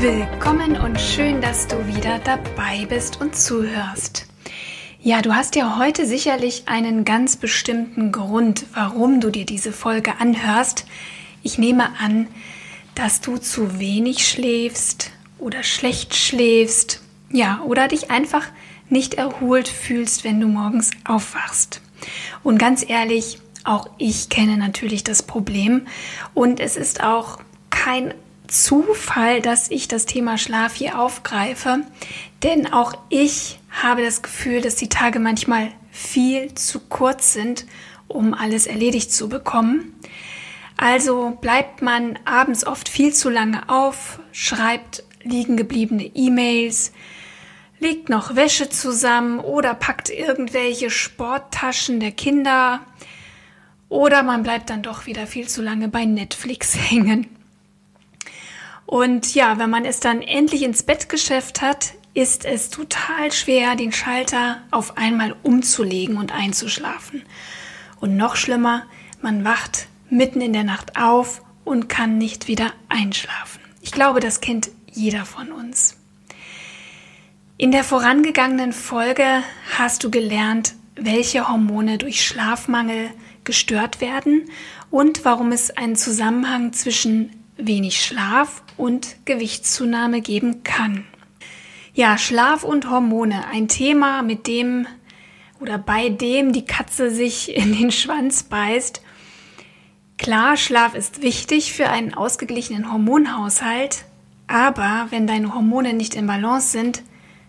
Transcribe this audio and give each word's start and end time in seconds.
Willkommen 0.00 0.80
und 0.80 0.98
schön, 0.98 1.42
dass 1.42 1.66
du 1.66 1.86
wieder 1.86 2.18
dabei 2.20 2.86
bist 2.88 3.20
und 3.20 3.36
zuhörst. 3.36 4.26
Ja, 4.98 5.20
du 5.20 5.34
hast 5.34 5.56
ja 5.56 5.76
heute 5.78 6.06
sicherlich 6.06 6.62
einen 6.68 7.04
ganz 7.04 7.36
bestimmten 7.36 8.10
Grund, 8.10 8.64
warum 8.72 9.20
du 9.20 9.28
dir 9.28 9.44
diese 9.44 9.72
Folge 9.72 10.14
anhörst. 10.18 10.86
Ich 11.42 11.58
nehme 11.58 12.00
an, 12.00 12.28
dass 12.94 13.20
du 13.20 13.36
zu 13.36 13.78
wenig 13.78 14.26
schläfst 14.26 15.10
oder 15.38 15.62
schlecht 15.62 16.14
schläfst, 16.14 17.02
ja, 17.30 17.60
oder 17.66 17.86
dich 17.86 18.10
einfach 18.10 18.48
nicht 18.88 19.12
erholt 19.12 19.68
fühlst, 19.68 20.24
wenn 20.24 20.40
du 20.40 20.46
morgens 20.46 20.92
aufwachst. 21.04 21.82
Und 22.42 22.56
ganz 22.56 22.88
ehrlich, 22.88 23.38
auch 23.64 23.90
ich 23.98 24.30
kenne 24.30 24.56
natürlich 24.56 25.04
das 25.04 25.22
Problem 25.22 25.82
und 26.32 26.58
es 26.58 26.78
ist 26.78 27.02
auch 27.02 27.38
kein 27.68 28.14
Zufall, 28.50 29.40
dass 29.40 29.70
ich 29.70 29.88
das 29.88 30.06
Thema 30.06 30.36
Schlaf 30.36 30.74
hier 30.74 30.98
aufgreife, 30.98 31.80
denn 32.42 32.72
auch 32.72 32.94
ich 33.08 33.60
habe 33.70 34.02
das 34.02 34.22
Gefühl, 34.22 34.60
dass 34.60 34.74
die 34.74 34.88
Tage 34.88 35.20
manchmal 35.20 35.68
viel 35.90 36.54
zu 36.54 36.80
kurz 36.80 37.32
sind, 37.32 37.66
um 38.08 38.34
alles 38.34 38.66
erledigt 38.66 39.12
zu 39.12 39.28
bekommen. 39.28 39.94
Also 40.76 41.38
bleibt 41.40 41.82
man 41.82 42.18
abends 42.24 42.66
oft 42.66 42.88
viel 42.88 43.12
zu 43.12 43.30
lange 43.30 43.68
auf, 43.68 44.18
schreibt 44.32 45.04
liegen 45.22 45.56
gebliebene 45.56 46.04
E-Mails, 46.14 46.92
legt 47.78 48.08
noch 48.08 48.34
Wäsche 48.34 48.68
zusammen 48.68 49.38
oder 49.38 49.74
packt 49.74 50.10
irgendwelche 50.10 50.90
Sporttaschen 50.90 52.00
der 52.00 52.12
Kinder 52.12 52.80
oder 53.88 54.22
man 54.22 54.42
bleibt 54.42 54.70
dann 54.70 54.82
doch 54.82 55.06
wieder 55.06 55.26
viel 55.26 55.48
zu 55.48 55.62
lange 55.62 55.88
bei 55.88 56.04
Netflix 56.04 56.74
hängen. 56.90 57.26
Und 58.90 59.36
ja, 59.36 59.56
wenn 59.60 59.70
man 59.70 59.84
es 59.84 60.00
dann 60.00 60.20
endlich 60.20 60.62
ins 60.64 60.82
Bett 60.82 61.08
geschafft 61.08 61.62
hat, 61.62 61.92
ist 62.12 62.44
es 62.44 62.70
total 62.70 63.30
schwer, 63.30 63.76
den 63.76 63.92
Schalter 63.92 64.62
auf 64.72 64.98
einmal 64.98 65.36
umzulegen 65.44 66.16
und 66.16 66.34
einzuschlafen. 66.34 67.22
Und 68.00 68.16
noch 68.16 68.34
schlimmer, 68.34 68.82
man 69.22 69.44
wacht 69.44 69.86
mitten 70.08 70.40
in 70.40 70.52
der 70.52 70.64
Nacht 70.64 71.00
auf 71.00 71.40
und 71.62 71.88
kann 71.88 72.18
nicht 72.18 72.48
wieder 72.48 72.72
einschlafen. 72.88 73.60
Ich 73.80 73.92
glaube, 73.92 74.18
das 74.18 74.40
kennt 74.40 74.72
jeder 74.90 75.24
von 75.24 75.52
uns. 75.52 75.96
In 77.58 77.70
der 77.70 77.84
vorangegangenen 77.84 78.72
Folge 78.72 79.44
hast 79.78 80.02
du 80.02 80.10
gelernt, 80.10 80.74
welche 80.96 81.48
Hormone 81.48 81.96
durch 81.96 82.26
Schlafmangel 82.26 83.10
gestört 83.44 84.00
werden 84.00 84.50
und 84.90 85.24
warum 85.24 85.52
es 85.52 85.70
einen 85.70 85.94
Zusammenhang 85.94 86.72
zwischen 86.72 87.39
wenig 87.66 88.04
Schlaf 88.04 88.62
und 88.76 89.16
Gewichtszunahme 89.24 90.20
geben 90.20 90.62
kann. 90.62 91.04
Ja, 91.94 92.18
Schlaf 92.18 92.64
und 92.64 92.88
Hormone, 92.90 93.46
ein 93.48 93.68
Thema, 93.68 94.22
mit 94.22 94.46
dem 94.46 94.86
oder 95.60 95.78
bei 95.78 96.08
dem 96.08 96.52
die 96.52 96.64
Katze 96.64 97.10
sich 97.10 97.54
in 97.56 97.76
den 97.76 97.92
Schwanz 97.92 98.42
beißt. 98.42 99.02
Klar, 100.18 100.56
Schlaf 100.56 100.94
ist 100.94 101.22
wichtig 101.22 101.72
für 101.72 101.88
einen 101.88 102.14
ausgeglichenen 102.14 102.92
Hormonhaushalt, 102.92 104.04
aber 104.46 105.06
wenn 105.10 105.26
deine 105.26 105.54
Hormone 105.54 105.94
nicht 105.94 106.14
in 106.14 106.26
Balance 106.26 106.68
sind, 106.68 107.02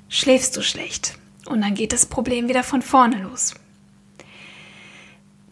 schläfst 0.07 0.55
du 0.55 0.61
schlecht 0.61 1.15
und 1.47 1.61
dann 1.61 1.75
geht 1.75 1.93
das 1.93 2.05
Problem 2.05 2.47
wieder 2.47 2.63
von 2.63 2.81
vorne 2.81 3.23
los. 3.23 3.55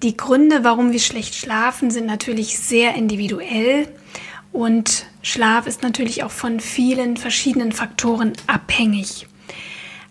Die 0.02 0.16
Gründe, 0.16 0.64
warum 0.64 0.94
wir 0.94 1.00
schlecht 1.00 1.36
schlafen, 1.36 1.92
sind 1.92 2.06
natürlich 2.06 2.58
sehr 2.58 2.96
individuell 2.96 3.94
und 4.52 5.06
Schlaf 5.22 5.68
ist 5.68 5.84
natürlich 5.84 6.24
auch 6.24 6.32
von 6.32 6.60
vielen 6.60 7.18
verschiedenen 7.18 7.72
Faktoren 7.72 8.34
abhängig. 8.48 9.28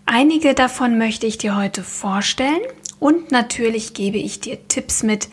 Einige 0.05 0.53
davon 0.53 0.97
möchte 0.97 1.27
ich 1.27 1.37
dir 1.37 1.55
heute 1.55 1.83
vorstellen 1.83 2.61
und 2.99 3.31
natürlich 3.31 3.93
gebe 3.93 4.17
ich 4.17 4.39
dir 4.39 4.67
Tipps 4.67 5.03
mit, 5.03 5.29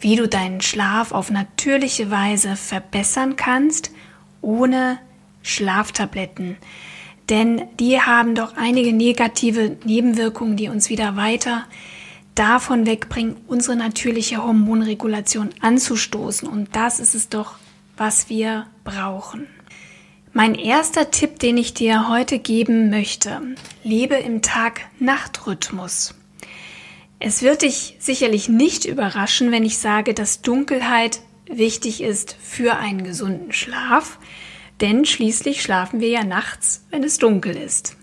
wie 0.00 0.16
du 0.16 0.28
deinen 0.28 0.60
Schlaf 0.60 1.12
auf 1.12 1.30
natürliche 1.30 2.10
Weise 2.10 2.56
verbessern 2.56 3.36
kannst, 3.36 3.92
ohne 4.42 4.98
Schlaftabletten. 5.42 6.56
Denn 7.28 7.62
die 7.80 8.00
haben 8.00 8.34
doch 8.34 8.56
einige 8.56 8.92
negative 8.92 9.76
Nebenwirkungen, 9.84 10.56
die 10.56 10.68
uns 10.68 10.90
wieder 10.90 11.16
weiter 11.16 11.64
davon 12.34 12.86
wegbringen, 12.86 13.36
unsere 13.46 13.76
natürliche 13.76 14.44
Hormonregulation 14.44 15.50
anzustoßen. 15.60 16.46
Und 16.46 16.76
das 16.76 17.00
ist 17.00 17.14
es 17.14 17.28
doch, 17.28 17.54
was 17.96 18.28
wir 18.28 18.66
brauchen. 18.84 19.46
Mein 20.32 20.54
erster 20.54 21.10
Tipp, 21.10 21.38
den 21.38 21.56
ich 21.56 21.72
dir 21.72 22.08
heute 22.08 22.38
geben 22.38 22.90
möchte, 22.90 23.40
lebe 23.82 24.16
im 24.16 24.42
Tag-Nacht-Rhythmus. 24.42 26.14
Es 27.18 27.42
wird 27.42 27.62
dich 27.62 27.96
sicherlich 27.98 28.48
nicht 28.48 28.84
überraschen, 28.84 29.50
wenn 29.50 29.64
ich 29.64 29.78
sage, 29.78 30.12
dass 30.12 30.42
Dunkelheit 30.42 31.20
wichtig 31.46 32.02
ist 32.02 32.36
für 32.42 32.76
einen 32.76 33.04
gesunden 33.04 33.52
Schlaf, 33.52 34.18
denn 34.82 35.06
schließlich 35.06 35.62
schlafen 35.62 36.00
wir 36.00 36.08
ja 36.08 36.24
nachts, 36.24 36.84
wenn 36.90 37.02
es 37.02 37.16
dunkel 37.16 37.56
ist. 37.56 37.96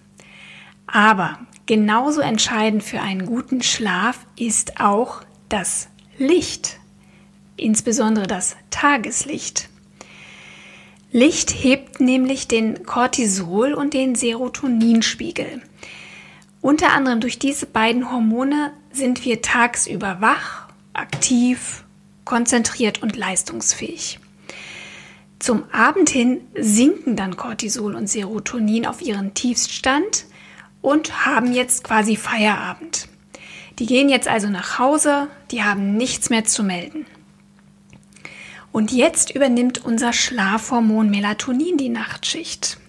Aber 0.88 1.38
genauso 1.68 2.22
entscheidend 2.22 2.84
für 2.84 3.02
einen 3.02 3.28
guten 3.28 3.62
Schlaf 3.62 4.26
ist 4.40 4.80
auch 4.80 5.22
das 5.50 5.90
Licht, 6.18 6.80
insbesondere 7.58 8.26
das 8.26 8.56
Tageslicht. 8.72 9.70
Licht 11.16 11.52
hebt 11.52 12.00
nämlich 12.00 12.48
den 12.48 12.88
Cortisol- 12.88 13.76
und 13.76 13.94
den 13.94 14.16
Serotoninspiegel. 14.16 15.62
Unter 16.60 16.92
anderem 16.92 17.20
durch 17.20 17.38
diese 17.38 17.68
beiden 17.68 18.12
Hormone 18.12 18.74
sind 18.92 19.24
wir 19.24 19.44
tagsüber 19.44 20.22
wach, 20.22 20.70
aktiv, 20.94 21.84
konzentriert 22.26 23.04
und 23.04 23.16
leistungsfähig. 23.16 24.20
Zum 25.38 25.66
Abend 25.72 26.10
hin 26.10 26.42
sinken 26.56 27.16
dann 27.16 27.38
Cortisol 27.38 27.94
und 27.94 28.10
Serotonin 28.10 28.88
auf 28.88 29.00
ihren 29.04 29.36
Tiefststand 29.36 30.26
und 30.82 31.28
haben 31.28 31.54
jetzt 31.54 31.84
quasi 31.84 32.16
Feierabend. 32.16 33.08
Die 33.78 33.86
gehen 33.86 34.10
jetzt 34.10 34.28
also 34.28 34.50
nach 34.50 34.80
Hause, 34.80 35.28
die 35.52 35.62
haben 35.62 35.96
nichts 35.96 36.32
mehr 36.32 36.46
zu 36.46 36.64
melden. 36.64 37.06
Und 38.74 38.92
jetzt 38.92 39.34
übernimmt 39.34 39.86
unser 39.86 40.14
Schlafhormon 40.14 41.12
Melatonin 41.12 41.78
die 41.78 41.90
Nachtschicht. 41.90 42.80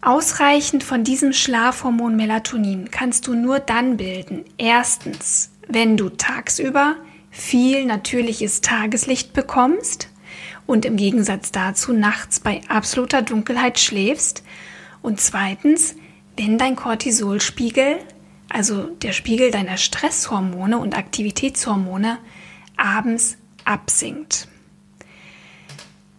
Ausreichend 0.00 0.82
von 0.82 1.04
diesem 1.04 1.34
Schlafhormon 1.34 2.16
Melatonin 2.16 2.90
kannst 2.90 3.26
du 3.26 3.34
nur 3.34 3.60
dann 3.60 3.98
bilden. 3.98 4.46
Erstens, 4.56 5.50
wenn 5.68 5.98
du 5.98 6.08
tagsüber 6.08 6.96
viel 7.30 7.84
natürliches 7.84 8.62
Tageslicht 8.62 9.34
bekommst 9.34 10.08
und 10.66 10.86
im 10.86 10.96
Gegensatz 10.96 11.52
dazu 11.52 11.92
nachts 11.92 12.40
bei 12.40 12.62
absoluter 12.66 13.20
Dunkelheit 13.20 13.78
schläfst. 13.78 14.42
Und 15.02 15.20
zweitens, 15.20 15.96
wenn 16.38 16.56
dein 16.56 16.76
Cortisolspiegel, 16.76 17.98
also 18.48 18.84
der 19.02 19.12
Spiegel 19.12 19.50
deiner 19.50 19.76
Stresshormone 19.76 20.78
und 20.78 20.96
Aktivitätshormone, 20.96 22.16
abends 22.78 23.36
absinkt. 23.70 24.48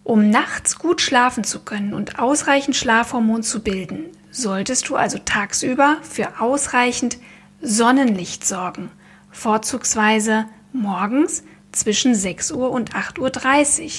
Um 0.03 0.30
nachts 0.30 0.80
gut 0.80 1.01
schlafen 1.01 1.44
zu 1.44 1.59
können 1.59 1.94
und 1.94 2.18
ausreichend 2.18 2.75
Schlafhormon 2.75 3.44
zu 3.44 3.62
bilden, 3.62 4.06
solltest 4.31 4.89
du 4.89 4.95
also 4.95 5.19
tagsüber 5.19 5.98
für 6.01 6.39
ausreichend 6.39 7.18
Sonnenlicht 7.62 8.45
sorgen, 8.45 8.89
vorzugsweise 9.30 10.45
morgens 10.74 11.44
zwischen 11.71 12.15
6 12.15 12.51
Uhr 12.51 12.71
und 12.71 12.94
8.30 12.95 13.83
Uhr, 13.83 13.92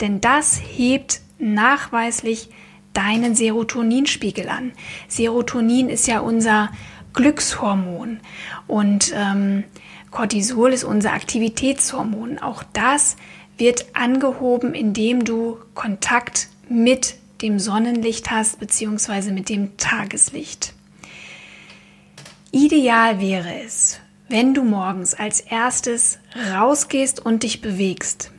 denn 0.00 0.20
das 0.20 0.60
hebt 0.60 1.20
nachweislich 1.38 2.50
deinen 2.92 3.34
Serotoninspiegel 3.34 4.48
an. 4.48 4.72
Serotonin 5.08 5.88
ist 5.88 6.06
ja 6.06 6.20
unser 6.20 6.70
Glückshormon 7.14 8.20
und 8.66 9.12
ähm, 9.14 9.64
Cortisol 10.10 10.72
ist 10.72 10.84
unser 10.84 11.12
Aktivitätshormon. 11.12 12.38
Auch 12.38 12.62
das 12.72 13.16
wird 13.56 13.86
angehoben, 13.94 14.74
indem 14.74 15.24
du 15.24 15.58
Kontakt 15.74 16.48
mit 16.68 17.16
dem 17.42 17.58
Sonnenlicht 17.58 18.30
hast, 18.30 18.58
beziehungsweise 18.58 19.32
mit 19.32 19.48
dem 19.48 19.76
Tageslicht. 19.76 20.74
Ideal 22.50 23.20
wäre 23.20 23.62
es, 23.62 24.00
wenn 24.28 24.54
du 24.54 24.64
morgens 24.64 25.14
als 25.14 25.40
erstes 25.40 26.18
rausgehst 26.52 27.24
und 27.24 27.42
dich 27.42 27.60
bewegst. 27.60 28.32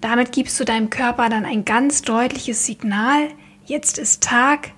Damit 0.00 0.32
gibst 0.32 0.60
du 0.60 0.64
deinem 0.64 0.90
Körper 0.90 1.30
dann 1.30 1.46
ein 1.46 1.64
ganz 1.64 2.02
deutliches 2.02 2.66
Signal, 2.66 3.28
jetzt 3.64 3.98
ist 3.98 4.22
Tag, 4.22 4.72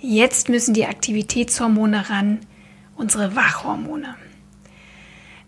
jetzt 0.00 0.48
müssen 0.48 0.72
die 0.72 0.86
Aktivitätshormone 0.86 2.08
ran, 2.08 2.40
unsere 2.96 3.36
Wachhormone. 3.36 4.16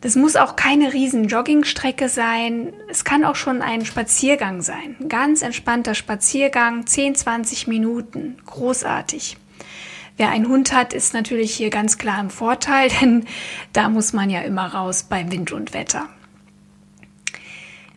Das 0.03 0.17
muss 0.17 0.35
auch 0.35 0.57
keine 0.57 0.93
riesen 0.93 1.29
Joggingstrecke 1.29 2.09
sein. 2.09 2.73
Es 2.91 3.05
kann 3.05 3.25
auch 3.25 3.37
schon 3.37 3.63
ein 3.63 3.87
Spaziergang 3.87 4.61
sein. 4.61 4.97
Ein 5.01 5.09
ganz 5.09 5.43
entspannter 5.43 5.95
Spaziergang, 5.95 6.87
10, 6.87 7.15
20 7.15 7.69
Minuten. 7.69 8.37
Großartig. 8.45 9.37
Wer 10.17 10.31
einen 10.31 10.49
Hund 10.49 10.73
hat, 10.73 10.93
ist 10.93 11.15
natürlich 11.15 11.55
hier 11.55 11.71
ganz 11.71 11.99
klar 11.99 12.21
im 12.21 12.31
Vorteil, 12.31 12.91
denn 13.01 13.27
da 13.73 13.89
muss 13.89 14.13
man 14.13 14.29
ja 14.29 14.41
immer 14.41 14.67
raus 14.75 15.05
bei 15.05 15.31
Wind 15.31 15.53
und 15.53 15.73
Wetter. 15.73 16.09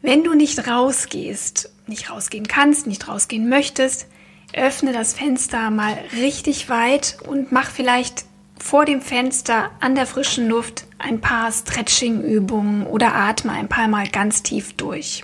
Wenn 0.04 0.24
du 0.24 0.36
nicht 0.36 0.68
rausgehst, 0.68 1.74
nicht 1.88 2.12
rausgehen 2.12 2.48
kannst, 2.48 2.86
nicht 2.86 3.08
rausgehen 3.08 3.50
möchtest, 3.50 4.06
öffne 4.54 4.94
das 4.94 5.16
Fenster 5.16 5.72
mal 5.72 5.98
richtig 6.16 6.70
weit 6.70 7.18
und 7.28 7.52
mach 7.52 7.72
vielleicht 7.72 8.26
vor 8.60 8.86
dem 8.86 9.02
Fenster 9.02 9.72
an 9.80 9.96
der 9.96 10.06
frischen 10.06 10.48
Luft 10.48 10.86
ein 10.98 11.22
paar 11.22 11.52
Stretching-Übungen 11.52 12.88
oder 12.88 13.14
atme 13.16 13.52
ein 13.52 13.68
paar 13.68 13.88
Mal 13.88 14.08
ganz 14.08 14.44
tief 14.44 14.74
durch. 14.74 15.24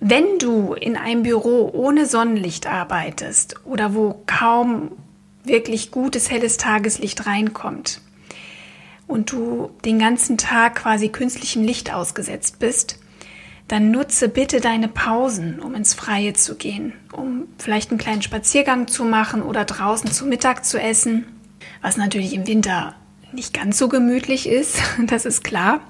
Wenn 0.00 0.38
du 0.38 0.72
in 0.72 0.96
einem 0.96 1.22
Büro 1.22 1.70
ohne 1.72 2.06
Sonnenlicht 2.06 2.66
arbeitest 2.66 3.56
oder 3.64 3.94
wo 3.94 4.22
kaum 4.26 4.92
wirklich 5.44 5.90
gutes 5.90 6.30
helles 6.30 6.56
Tageslicht 6.56 7.26
reinkommt 7.26 8.00
und 9.06 9.32
du 9.32 9.70
den 9.84 9.98
ganzen 9.98 10.38
Tag 10.38 10.76
quasi 10.76 11.08
künstlichem 11.08 11.62
Licht 11.62 11.92
ausgesetzt 11.92 12.58
bist, 12.58 12.98
dann 13.68 13.90
nutze 13.90 14.28
bitte 14.28 14.60
deine 14.60 14.88
Pausen, 14.88 15.60
um 15.60 15.74
ins 15.74 15.94
Freie 15.94 16.32
zu 16.32 16.56
gehen, 16.56 16.92
um 17.12 17.46
vielleicht 17.58 17.90
einen 17.90 18.00
kleinen 18.00 18.22
Spaziergang 18.22 18.88
zu 18.88 19.04
machen 19.04 19.42
oder 19.42 19.64
draußen 19.64 20.10
zu 20.10 20.26
Mittag 20.26 20.64
zu 20.64 20.80
essen, 20.80 21.26
was 21.82 21.96
natürlich 21.96 22.34
im 22.34 22.46
Winter 22.46 22.94
nicht 23.32 23.54
ganz 23.54 23.78
so 23.78 23.88
gemütlich 23.88 24.48
ist, 24.48 24.78
das 25.06 25.24
ist 25.24 25.44
klar. 25.44 25.80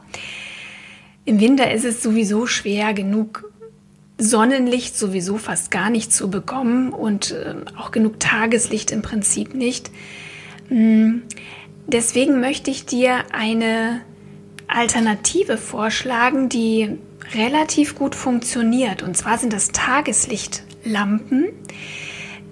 Im 1.25 1.41
Winter 1.41 1.71
ist 1.71 1.85
es 1.85 2.03
sowieso 2.03 2.47
schwer 2.47 2.95
genug 2.95 3.51
Sonnenlicht 4.21 4.99
sowieso 4.99 5.39
fast 5.39 5.71
gar 5.71 5.89
nicht 5.89 6.13
zu 6.13 6.29
bekommen 6.29 6.91
und 6.91 7.33
äh, 7.33 7.55
auch 7.79 7.91
genug 7.91 8.21
Tageslicht 8.21 8.91
im 8.91 9.01
Prinzip 9.01 9.55
nicht. 9.55 9.91
Mm, 10.69 11.21
deswegen 11.87 12.41
möchte 12.41 12.71
ich 12.71 12.85
dir 12.85 13.25
eine 13.33 14.03
Alternative 14.69 15.57
vorschlagen, 15.57 16.51
die 16.51 16.99
relativ 17.35 17.95
gut 17.95 18.15
funktioniert. 18.15 19.03
Und 19.03 19.17
zwar 19.17 19.39
sind 19.39 19.53
das 19.53 19.69
Tageslichtlampen. 19.69 21.49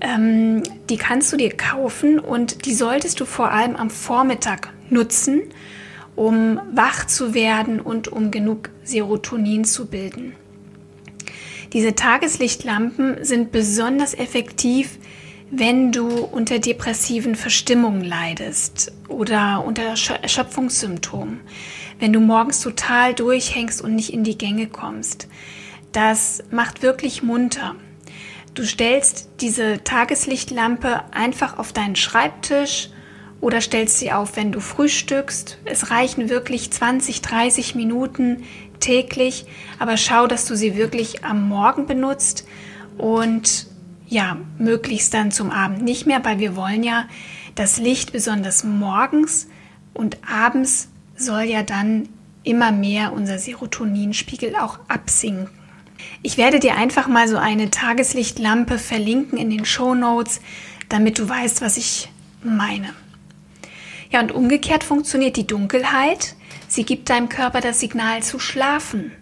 Ähm, 0.00 0.62
die 0.89 0.97
kannst 0.97 1.33
du 1.33 1.37
dir 1.37 1.56
kaufen 1.56 2.19
und 2.19 2.67
die 2.67 2.75
solltest 2.75 3.21
du 3.21 3.25
vor 3.25 3.50
allem 3.50 3.77
am 3.77 3.91
Vormittag 3.91 4.73
nutzen, 4.91 5.43
um 6.15 6.61
wach 6.73 7.06
zu 7.06 7.35
werden 7.35 7.81
und 7.81 8.09
um 8.09 8.31
genug 8.31 8.71
Serotonin 8.85 9.65
zu 9.65 9.87
bilden. 9.87 10.35
Diese 11.73 11.95
Tageslichtlampen 11.95 13.25
sind 13.25 13.53
besonders 13.53 14.15
effektiv, 14.15 14.99
wenn 15.50 15.93
du 15.93 16.09
unter 16.09 16.59
depressiven 16.59 17.35
Verstimmungen 17.35 18.05
leidest 18.05 18.93
oder 19.09 19.65
unter 19.65 19.83
Erschöpfungssymptomen, 19.83 21.41
wenn 21.99 22.12
du 22.12 22.21
morgens 22.21 22.61
total 22.61 23.15
durchhängst 23.15 23.81
und 23.83 23.94
nicht 23.94 24.12
in 24.12 24.25
die 24.25 24.39
Gänge 24.39 24.67
kommst. 24.67 25.29
Das 25.93 26.43
macht 26.51 26.83
wirklich 26.83 27.23
munter. 27.23 27.77
Du 28.58 28.66
stellst 28.66 29.28
diese 29.40 29.84
Tageslichtlampe 29.84 31.05
einfach 31.12 31.58
auf 31.60 31.72
deinen 31.72 31.94
Schreibtisch 31.94 32.90
oder 33.40 33.60
stellst 33.60 34.00
sie 34.00 34.10
auf, 34.10 34.34
wenn 34.34 34.50
du 34.50 34.58
frühstückst. 34.58 35.58
Es 35.64 35.93
reichen 35.93 36.28
wirklich 36.28 36.72
20, 36.72 37.22
30 37.22 37.76
Minuten 37.76 38.43
täglich, 38.81 39.46
aber 39.78 39.96
schau, 39.96 40.26
dass 40.26 40.44
du 40.44 40.56
sie 40.56 40.76
wirklich 40.76 41.25
am 41.25 41.49
Morgen 41.49 41.87
benutzt 41.87 42.49
und 42.96 43.69
ja, 44.08 44.38
möglichst 44.58 45.14
dann 45.14 45.31
zum 45.31 45.52
Abend 45.52 45.82
nicht 45.82 46.06
mehr, 46.06 46.25
weil 46.25 46.40
wir 46.40 46.56
wollen 46.56 46.82
ja 46.82 47.06
das 47.55 47.78
Licht 47.78 48.10
besonders 48.10 48.64
morgens 48.64 49.46
und 49.94 50.19
abends 50.28 50.88
soll 51.14 51.43
ja 51.43 51.62
dann 51.62 52.08
immer 52.43 52.72
mehr 52.72 53.12
unser 53.12 53.38
Serotoninspiegel 53.38 54.56
auch 54.56 54.81
absinken. 54.88 55.57
Ich 56.23 56.37
werde 56.37 56.61
dir 56.61 56.77
einfach 56.77 57.09
mal 57.09 57.29
so 57.29 57.37
eine 57.37 57.71
Tageslichtlampe 57.71 58.79
verlinken 58.79 59.39
in 59.39 59.50
den 59.50 59.65
Show 59.65 59.95
Notes, 59.95 60.41
damit 60.89 61.19
du 61.19 61.29
weißt, 61.29 61.61
was 61.61 61.77
ich 61.77 62.11
meine. 62.43 62.95
Ja, 64.11 64.21
und 64.21 64.33
umgekehrt 64.33 64.85
funktioniert 64.85 65.37
die 65.37 65.47
Dunkelheit. 65.47 66.35
Sie 66.67 66.85
gibt 66.85 67.11
deinem 67.11 67.29
Körper 67.29 67.61
das 67.61 67.81
Signal 67.81 68.23
zu 68.23 68.39
schlafen. 68.39 69.12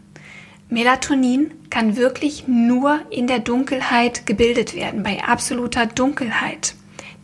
Melatonin 0.68 1.52
kann 1.70 1.96
wirklich 1.96 2.48
nur 2.48 3.00
in 3.10 3.26
der 3.26 3.38
Dunkelheit 3.38 4.26
gebildet 4.26 4.74
werden, 4.74 5.02
bei 5.02 5.22
absoluter 5.22 5.86
Dunkelheit. 5.86 6.74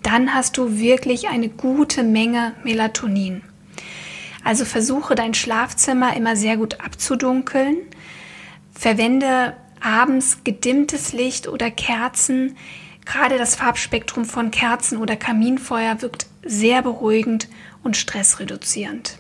Dann 0.02 0.34
hast 0.34 0.56
du 0.58 0.78
wirklich 0.78 1.28
eine 1.28 1.48
gute 1.48 2.02
Menge 2.02 2.54
Melatonin. 2.64 3.42
Also 4.44 4.64
versuche 4.64 5.14
dein 5.14 5.34
Schlafzimmer 5.34 6.16
immer 6.16 6.36
sehr 6.36 6.56
gut 6.56 6.80
abzudunkeln. 6.80 7.78
Verwende 8.82 9.54
abends 9.80 10.38
gedimmtes 10.42 11.12
Licht 11.12 11.46
oder 11.46 11.70
Kerzen. 11.70 12.56
Gerade 13.04 13.38
das 13.38 13.54
Farbspektrum 13.54 14.24
von 14.24 14.50
Kerzen 14.50 14.98
oder 14.98 15.14
Kaminfeuer 15.14 16.02
wirkt 16.02 16.26
sehr 16.44 16.82
beruhigend 16.82 17.46
und 17.84 17.96
stressreduzierend. 17.96 19.18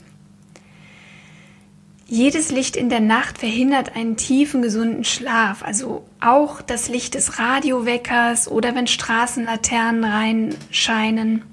Jedes 2.08 2.50
Licht 2.50 2.74
in 2.74 2.88
der 2.88 2.98
Nacht 2.98 3.38
verhindert 3.38 3.94
einen 3.94 4.16
tiefen, 4.16 4.62
gesunden 4.62 5.04
Schlaf. 5.04 5.62
Also 5.62 6.08
auch 6.18 6.60
das 6.60 6.88
Licht 6.88 7.14
des 7.14 7.38
Radioweckers 7.38 8.48
oder 8.48 8.74
wenn 8.74 8.88
Straßenlaternen 8.88 10.02
reinscheinen. 10.02 11.51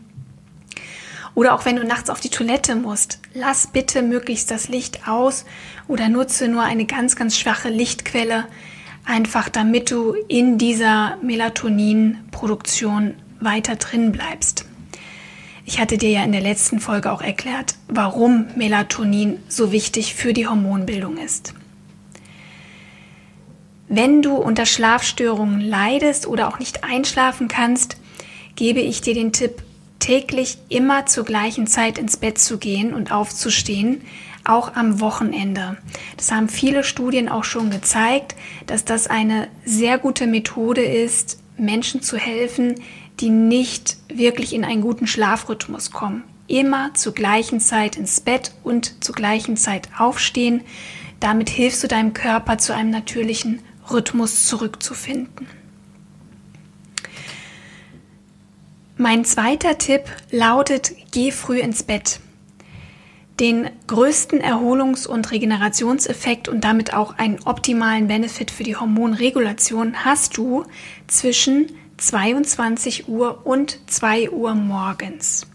Oder 1.39 1.55
auch 1.55 1.63
wenn 1.63 1.77
du 1.77 1.85
nachts 1.85 2.09
auf 2.09 2.19
die 2.19 2.27
Toilette 2.27 2.75
musst. 2.75 3.19
Lass 3.33 3.67
bitte 3.67 4.01
möglichst 4.01 4.51
das 4.51 4.67
Licht 4.67 5.07
aus 5.07 5.45
oder 5.87 6.09
nutze 6.09 6.49
nur 6.49 6.63
eine 6.63 6.83
ganz, 6.83 7.15
ganz 7.15 7.37
schwache 7.37 7.69
Lichtquelle. 7.69 8.45
Einfach 9.05 9.47
damit 9.47 9.89
du 9.89 10.15
in 10.27 10.57
dieser 10.57 11.15
Melatoninproduktion 11.21 13.13
weiter 13.39 13.77
drin 13.77 14.11
bleibst. 14.11 14.65
Ich 15.63 15.79
hatte 15.79 15.97
dir 15.97 16.09
ja 16.09 16.25
in 16.25 16.33
der 16.33 16.41
letzten 16.41 16.81
Folge 16.81 17.09
auch 17.09 17.21
erklärt, 17.21 17.75
warum 17.87 18.47
Melatonin 18.57 19.39
so 19.47 19.71
wichtig 19.71 20.15
für 20.15 20.33
die 20.33 20.45
Hormonbildung 20.45 21.15
ist. 21.15 21.53
Wenn 23.87 24.21
du 24.21 24.35
unter 24.35 24.65
Schlafstörungen 24.65 25.61
leidest 25.61 26.27
oder 26.27 26.49
auch 26.49 26.59
nicht 26.59 26.83
einschlafen 26.83 27.47
kannst, 27.47 27.95
gebe 28.57 28.81
ich 28.81 28.99
dir 28.99 29.13
den 29.13 29.31
Tipp, 29.31 29.63
täglich 29.99 30.57
immer 30.69 31.05
zur 31.05 31.25
gleichen 31.25 31.67
Zeit 31.67 31.97
ins 31.97 32.17
Bett 32.17 32.39
zu 32.39 32.57
gehen 32.57 32.93
und 32.93 33.11
aufzustehen, 33.11 34.01
auch 34.45 34.75
am 34.75 34.99
Wochenende. 34.99 35.77
Das 36.17 36.31
haben 36.31 36.49
viele 36.49 36.83
Studien 36.83 37.29
auch 37.29 37.43
schon 37.43 37.69
gezeigt, 37.69 38.35
dass 38.65 38.85
das 38.85 39.07
eine 39.07 39.47
sehr 39.65 39.97
gute 39.97 40.27
Methode 40.27 40.81
ist, 40.81 41.39
Menschen 41.57 42.01
zu 42.01 42.17
helfen, 42.17 42.75
die 43.19 43.29
nicht 43.29 43.97
wirklich 44.07 44.53
in 44.53 44.63
einen 44.63 44.81
guten 44.81 45.07
Schlafrhythmus 45.07 45.91
kommen. 45.91 46.23
Immer 46.47 46.93
zur 46.93 47.13
gleichen 47.13 47.59
Zeit 47.59 47.97
ins 47.97 48.21
Bett 48.21 48.53
und 48.63 49.03
zur 49.03 49.13
gleichen 49.13 49.57
Zeit 49.57 49.89
aufstehen. 49.97 50.61
Damit 51.19 51.49
hilfst 51.49 51.83
du 51.83 51.87
deinem 51.87 52.13
Körper 52.13 52.57
zu 52.57 52.73
einem 52.73 52.89
natürlichen 52.89 53.61
Rhythmus 53.91 54.47
zurückzufinden. 54.47 55.47
Mein 59.01 59.23
zweiter 59.23 59.77
Tipp 59.77 60.01
lautet, 60.29 60.91
geh 61.13 61.31
früh 61.31 61.61
ins 61.61 61.83
Bett. 61.83 62.19
Den 63.39 63.69
größten 63.87 64.41
Erholungs- 64.41 65.07
und 65.07 65.31
Regenerationseffekt 65.31 66.49
und 66.49 66.65
damit 66.65 66.93
auch 66.93 67.17
einen 67.17 67.39
optimalen 67.45 68.09
Benefit 68.09 68.51
für 68.51 68.63
die 68.63 68.75
Hormonregulation 68.75 70.03
hast 70.03 70.35
du 70.35 70.65
zwischen 71.07 71.67
22 71.95 73.07
Uhr 73.07 73.47
und 73.47 73.79
2 73.89 74.31
Uhr 74.31 74.53
morgens. 74.53 75.47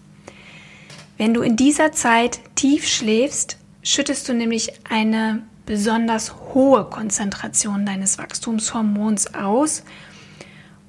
Wenn 1.18 1.34
du 1.34 1.42
in 1.42 1.56
dieser 1.56 1.92
Zeit 1.92 2.40
tief 2.54 2.88
schläfst, 2.88 3.58
schüttest 3.82 4.26
du 4.26 4.32
nämlich 4.32 4.72
eine 4.88 5.42
besonders 5.66 6.34
hohe 6.54 6.86
Konzentration 6.86 7.84
deines 7.84 8.16
Wachstumshormons 8.16 9.34
aus 9.34 9.82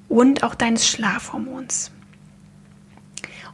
und 0.08 0.42
auch 0.42 0.54
deines 0.54 0.88
Schlafhormons. 0.88 1.90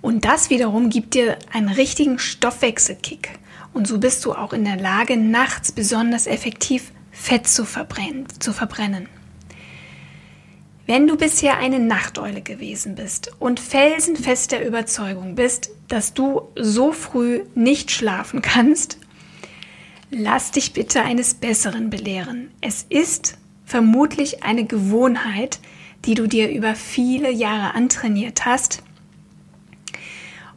Und 0.02 0.24
das 0.24 0.50
wiederum 0.50 0.90
gibt 0.90 1.14
dir 1.14 1.38
einen 1.52 1.68
richtigen 1.68 2.18
Stoffwechselkick. 2.18 3.38
Und 3.72 3.86
so 3.86 3.98
bist 3.98 4.24
du 4.24 4.34
auch 4.34 4.52
in 4.52 4.64
der 4.64 4.76
Lage, 4.76 5.16
nachts 5.16 5.72
besonders 5.72 6.26
effektiv 6.26 6.92
Fett 7.10 7.46
zu 7.46 7.64
verbrennen. 7.64 8.26
Zu 8.38 8.52
verbrennen. 8.52 9.08
Wenn 10.86 11.06
du 11.06 11.16
bisher 11.16 11.58
eine 11.58 11.78
Nachteule 11.78 12.42
gewesen 12.42 12.96
bist 12.96 13.30
und 13.38 13.60
felsenfest 13.60 14.50
der 14.50 14.66
Überzeugung 14.66 15.36
bist, 15.36 15.70
dass 15.86 16.12
du 16.12 16.42
so 16.56 16.92
früh 16.92 17.42
nicht 17.54 17.92
schlafen 17.92 18.42
kannst, 18.42 18.98
lass 20.10 20.50
dich 20.50 20.72
bitte 20.72 21.02
eines 21.02 21.34
Besseren 21.34 21.88
belehren. 21.88 22.50
Es 22.60 22.84
ist 22.88 23.38
vermutlich 23.64 24.42
eine 24.42 24.64
Gewohnheit, 24.64 25.60
die 26.04 26.14
du 26.14 26.26
dir 26.26 26.50
über 26.50 26.74
viele 26.74 27.30
Jahre 27.30 27.74
antrainiert 27.74 28.44
hast. 28.44 28.82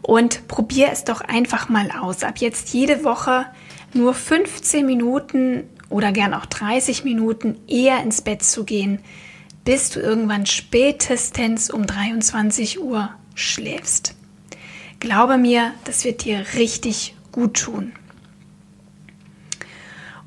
Und 0.06 0.48
probier 0.48 0.90
es 0.92 1.04
doch 1.04 1.22
einfach 1.22 1.68
mal 1.68 1.90
aus. 1.90 2.24
Ab 2.24 2.38
jetzt 2.38 2.70
jede 2.76 3.04
Woche 3.04 3.48
nur 3.92 4.14
15 4.14 4.86
Minuten 4.86 5.64
oder 5.90 6.12
gern 6.12 6.36
auch 6.36 6.46
30 6.46 7.04
Minuten 7.04 7.58
eher 7.68 8.04
ins 8.04 8.22
Bett 8.22 8.44
zu 8.44 8.66
gehen, 8.66 9.00
bis 9.64 9.90
du 9.90 10.00
irgendwann 10.00 10.46
spätestens 10.46 11.72
um 11.72 11.88
23 11.88 12.80
Uhr 12.80 13.10
schläfst. 13.34 14.14
Glaube 15.00 15.40
mir, 15.40 15.74
das 15.86 16.06
wird 16.06 16.24
dir 16.24 16.46
richtig 16.54 17.16
gut 17.32 17.56
tun. 17.56 17.94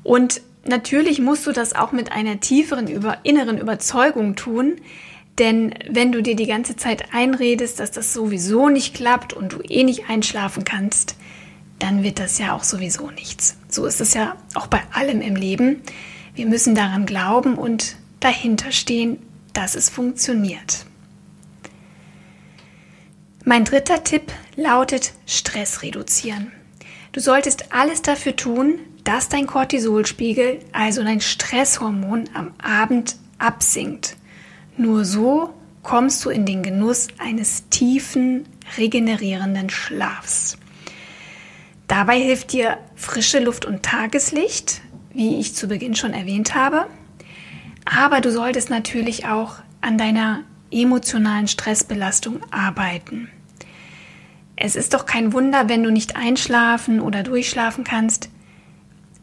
Und 0.03 0.41
natürlich 0.65 1.21
musst 1.21 1.47
du 1.47 1.53
das 1.53 1.73
auch 1.73 1.93
mit 1.93 2.11
einer 2.11 2.41
tieferen 2.41 2.89
über, 2.89 3.19
inneren 3.23 3.57
Überzeugung 3.57 4.35
tun, 4.35 4.81
denn 5.39 5.73
wenn 5.89 6.11
du 6.11 6.21
dir 6.21 6.35
die 6.35 6.45
ganze 6.45 6.75
Zeit 6.75 7.13
einredest, 7.13 7.79
dass 7.79 7.91
das 7.91 8.13
sowieso 8.13 8.69
nicht 8.69 8.93
klappt 8.93 9.33
und 9.33 9.53
du 9.53 9.61
eh 9.61 9.83
nicht 9.83 10.09
einschlafen 10.09 10.65
kannst, 10.65 11.15
dann 11.79 12.03
wird 12.03 12.19
das 12.19 12.37
ja 12.37 12.53
auch 12.53 12.63
sowieso 12.63 13.09
nichts. 13.09 13.57
So 13.69 13.85
ist 13.85 14.01
es 14.01 14.13
ja 14.13 14.35
auch 14.53 14.67
bei 14.67 14.81
allem 14.91 15.21
im 15.21 15.35
Leben. 15.35 15.81
Wir 16.35 16.45
müssen 16.45 16.75
daran 16.75 17.05
glauben 17.05 17.55
und 17.55 17.95
dahinter 18.19 18.71
stehen, 18.71 19.17
dass 19.53 19.75
es 19.75 19.89
funktioniert. 19.89 20.85
Mein 23.45 23.63
dritter 23.63 24.03
Tipp 24.03 24.31
lautet 24.57 25.13
Stress 25.25 25.81
reduzieren. 25.81 26.51
Du 27.13 27.21
solltest 27.21 27.73
alles 27.73 28.01
dafür 28.01 28.35
tun, 28.35 28.79
dass 29.05 29.29
dein 29.29 29.47
Cortisolspiegel, 29.47 30.59
also 30.73 31.03
dein 31.03 31.21
Stresshormon, 31.21 32.29
am 32.33 32.53
Abend 32.61 33.15
absinkt. 33.39 34.17
Nur 34.79 35.03
so 35.03 35.53
kommst 35.83 36.23
du 36.23 36.29
in 36.29 36.45
den 36.45 36.63
Genuss 36.63 37.09
eines 37.17 37.67
tiefen, 37.67 38.47
regenerierenden 38.77 39.69
Schlafs. 39.69 40.57
Dabei 41.89 42.17
hilft 42.17 42.53
dir 42.53 42.77
frische 42.95 43.39
Luft 43.39 43.65
und 43.65 43.83
Tageslicht, 43.83 44.79
wie 45.13 45.37
ich 45.37 45.53
zu 45.53 45.67
Beginn 45.67 45.97
schon 45.97 46.13
erwähnt 46.13 46.55
habe. 46.55 46.85
Aber 47.83 48.21
du 48.21 48.31
solltest 48.31 48.69
natürlich 48.69 49.25
auch 49.25 49.55
an 49.81 49.97
deiner 49.97 50.43
emotionalen 50.71 51.49
Stressbelastung 51.49 52.39
arbeiten. 52.49 53.29
Es 54.55 54.77
ist 54.77 54.93
doch 54.93 55.05
kein 55.05 55.33
Wunder, 55.33 55.67
wenn 55.67 55.83
du 55.83 55.91
nicht 55.91 56.15
einschlafen 56.15 57.01
oder 57.01 57.23
durchschlafen 57.23 57.83
kannst, 57.83 58.29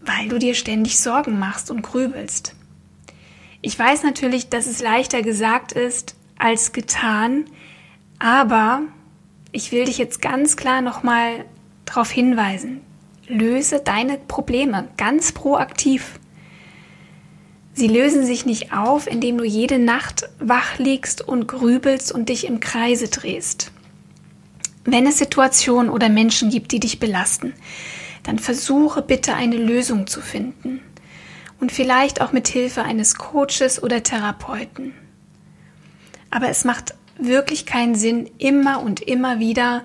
weil 0.03 0.29
du 0.29 0.39
dir 0.39 0.53
ständig 0.53 0.99
Sorgen 0.99 1.39
machst 1.39 1.71
und 1.71 1.81
grübelst. 1.81 2.55
Ich 3.67 3.77
weiß 3.77 4.05
natürlich, 4.05 4.49
dass 4.49 4.69
es 4.69 4.81
leichter 4.81 5.23
gesagt 5.23 5.73
ist 5.73 6.15
als 6.39 6.73
getan, 6.73 7.47
aber 8.21 8.83
ich 9.51 9.73
will 9.73 9.87
dich 9.87 9.99
jetzt 9.99 10.23
ganz 10.23 10.57
klar 10.57 10.83
nochmal 10.83 11.45
darauf 11.85 12.09
hinweisen. 12.09 12.81
Löse 13.27 13.81
deine 13.81 14.19
Probleme 14.19 14.87
ganz 14.97 15.33
proaktiv. 15.33 16.21
Sie 17.73 17.89
lösen 17.89 18.25
sich 18.25 18.47
nicht 18.47 18.73
auf, 18.73 19.09
indem 19.09 19.37
du 19.37 19.43
jede 19.43 19.81
Nacht 19.81 20.29
wach 20.39 20.79
liegst 20.79 21.27
und 21.27 21.49
grübelst 21.49 22.13
und 22.13 22.29
dich 22.29 22.47
im 22.47 22.61
Kreise 22.61 23.09
drehst. 23.09 23.73
Wenn 24.85 25.09
es 25.09 25.19
Situationen 25.19 25.91
oder 25.91 26.09
Menschen 26.09 26.51
gibt, 26.51 26.71
die 26.71 26.79
dich 26.79 27.01
belasten, 27.01 27.53
dann 28.23 28.39
versuche 28.39 29.03
bitte 29.03 29.35
eine 29.35 29.57
Lösung 29.57 30.07
zu 30.07 30.21
finden 30.21 30.83
und 31.61 31.73
vielleicht 31.73 32.21
auch 32.21 32.33
mit 32.33 32.49
Hilfe 32.49 32.83
eines 32.83 33.17
Coaches 33.17 33.83
oder 33.83 34.03
Therapeuten. 34.03 34.95
Aber 36.31 36.49
es 36.49 36.65
macht 36.65 36.95
wirklich 37.19 37.67
keinen 37.67 37.95
Sinn, 37.95 38.29
immer 38.39 38.83
und 38.83 39.01
immer 39.01 39.39
wieder 39.39 39.83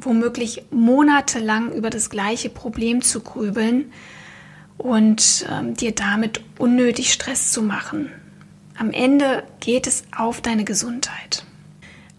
womöglich 0.00 0.62
monatelang 0.70 1.72
über 1.72 1.90
das 1.90 2.08
gleiche 2.08 2.50
Problem 2.50 3.02
zu 3.02 3.20
grübeln 3.20 3.92
und 4.76 5.44
ähm, 5.50 5.74
dir 5.74 5.92
damit 5.92 6.40
unnötig 6.58 7.12
Stress 7.12 7.50
zu 7.50 7.62
machen. 7.62 8.12
Am 8.78 8.92
Ende 8.92 9.42
geht 9.58 9.88
es 9.88 10.04
auf 10.16 10.40
deine 10.40 10.64
Gesundheit. 10.64 11.44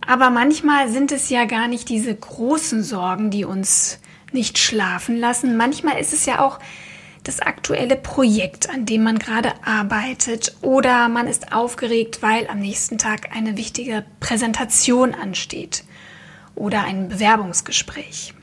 Aber 0.05 0.29
manchmal 0.29 0.89
sind 0.89 1.11
es 1.13 1.29
ja 1.29 1.45
gar 1.45 1.67
nicht 1.67 1.87
diese 1.87 2.13
großen 2.13 2.83
Sorgen, 2.83 3.29
die 3.29 3.45
uns 3.45 3.99
nicht 4.33 4.57
schlafen 4.57 5.15
lassen. 5.15 5.55
Manchmal 5.55 5.99
ist 5.99 6.13
es 6.13 6.25
ja 6.25 6.41
auch 6.41 6.59
das 7.23 7.39
aktuelle 7.39 7.95
Projekt, 7.95 8.69
an 8.69 8.85
dem 8.85 9.03
man 9.03 9.19
gerade 9.19 9.53
arbeitet 9.63 10.55
oder 10.61 11.09
man 11.09 11.27
ist 11.27 11.51
aufgeregt, 11.51 12.21
weil 12.21 12.47
am 12.47 12.59
nächsten 12.59 12.97
Tag 12.97 13.35
eine 13.35 13.57
wichtige 13.57 14.05
Präsentation 14.19 15.13
ansteht 15.13 15.83
oder 16.55 16.83
ein 16.83 17.09
Bewerbungsgespräch. 17.09 18.33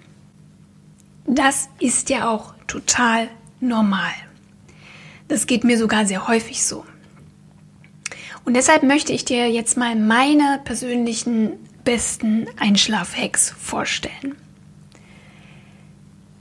Das 1.26 1.68
ist 1.80 2.10
ja 2.10 2.28
auch 2.28 2.54
total 2.66 3.28
normal. 3.60 4.12
Das 5.28 5.46
geht 5.46 5.64
mir 5.64 5.78
sogar 5.78 6.06
sehr 6.06 6.28
häufig 6.28 6.64
so. 6.64 6.84
Und 8.44 8.54
deshalb 8.54 8.84
möchte 8.84 9.12
ich 9.12 9.24
dir 9.24 9.50
jetzt 9.50 9.76
mal 9.76 9.96
meine 9.96 10.60
persönlichen 10.64 11.54
besten 11.82 12.46
Einschlafhacks 12.58 13.50
vorstellen. 13.50 14.36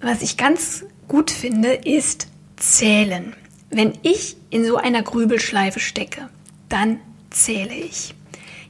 Was 0.02 0.22
ich 0.22 0.38
ganz 0.38 0.86
gut 1.08 1.32
finde, 1.32 1.74
ist 1.74 2.28
zählen. 2.58 3.36
Wenn 3.70 3.94
ich 4.04 4.38
in 4.50 4.66
so 4.66 4.78
einer 4.78 5.02
Grübelschleife 5.02 5.80
stecke, 5.80 6.30
dann 6.70 7.00
zähle 7.30 7.74
ich. 7.74 8.16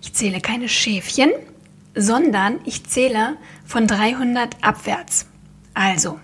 Ich 0.01 0.13
zähle 0.13 0.41
keine 0.41 0.69
Schäfchen, 0.69 1.31
sondern 1.95 2.59
ich 2.65 2.85
zähle 2.85 3.37
von 3.65 3.87
300 3.87 4.63
abwärts. 4.63 5.27
Also 5.73 6.19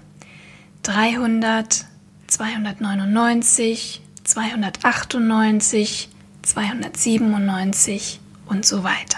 300, 0.83 1.85
299, 2.27 4.01
298, 4.23 6.09
297 6.41 8.19
und 8.47 8.65
so 8.65 8.83
weiter. 8.83 9.17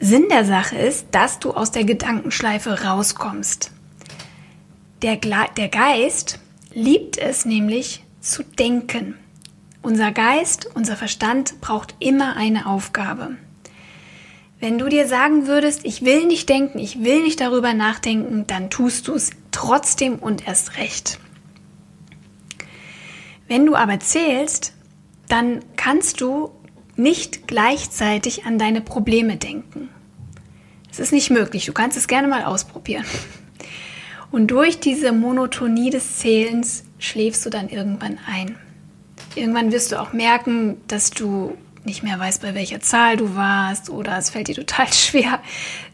Sinn 0.00 0.28
der 0.30 0.44
Sache 0.44 0.76
ist, 0.76 1.06
dass 1.10 1.40
du 1.40 1.52
aus 1.52 1.72
der 1.72 1.84
Gedankenschleife 1.84 2.84
rauskommst. 2.84 3.72
Der, 5.02 5.16
der 5.16 5.68
Geist 5.68 6.40
liebt 6.74 7.18
es 7.18 7.44
nämlich 7.44 8.02
zu 8.20 8.42
denken. 8.42 9.14
Unser 9.80 10.10
Geist, 10.10 10.68
unser 10.74 10.96
Verstand 10.96 11.60
braucht 11.60 11.94
immer 12.00 12.36
eine 12.36 12.66
Aufgabe. 12.66 13.36
Wenn 14.58 14.76
du 14.76 14.88
dir 14.88 15.06
sagen 15.06 15.46
würdest, 15.46 15.84
ich 15.84 16.04
will 16.04 16.26
nicht 16.26 16.48
denken, 16.48 16.80
ich 16.80 17.04
will 17.04 17.22
nicht 17.22 17.40
darüber 17.40 17.74
nachdenken, 17.74 18.44
dann 18.48 18.70
tust 18.70 19.06
du 19.06 19.14
es 19.14 19.30
trotzdem 19.52 20.16
und 20.16 20.48
erst 20.48 20.78
recht. 20.78 21.20
Wenn 23.46 23.66
du 23.66 23.76
aber 23.76 24.00
zählst, 24.00 24.72
dann 25.28 25.60
kannst 25.76 26.20
du 26.20 26.50
nicht 26.96 27.46
gleichzeitig 27.46 28.46
an 28.46 28.58
deine 28.58 28.80
Probleme 28.80 29.36
denken. 29.36 29.90
Es 30.90 30.98
ist 30.98 31.12
nicht 31.12 31.30
möglich. 31.30 31.66
Du 31.66 31.72
kannst 31.72 31.96
es 31.96 32.08
gerne 32.08 32.26
mal 32.26 32.44
ausprobieren. 32.44 33.04
Und 34.30 34.48
durch 34.48 34.78
diese 34.80 35.12
Monotonie 35.12 35.90
des 35.90 36.18
Zählens 36.18 36.84
schläfst 36.98 37.44
du 37.46 37.50
dann 37.50 37.68
irgendwann 37.68 38.18
ein. 38.26 38.56
Irgendwann 39.34 39.72
wirst 39.72 39.92
du 39.92 40.00
auch 40.00 40.12
merken, 40.12 40.76
dass 40.86 41.10
du 41.10 41.56
nicht 41.84 42.02
mehr 42.02 42.18
weißt, 42.18 42.42
bei 42.42 42.54
welcher 42.54 42.80
Zahl 42.80 43.16
du 43.16 43.34
warst 43.34 43.88
oder 43.88 44.18
es 44.18 44.30
fällt 44.30 44.48
dir 44.48 44.54
total 44.54 44.86
schwer 44.92 45.40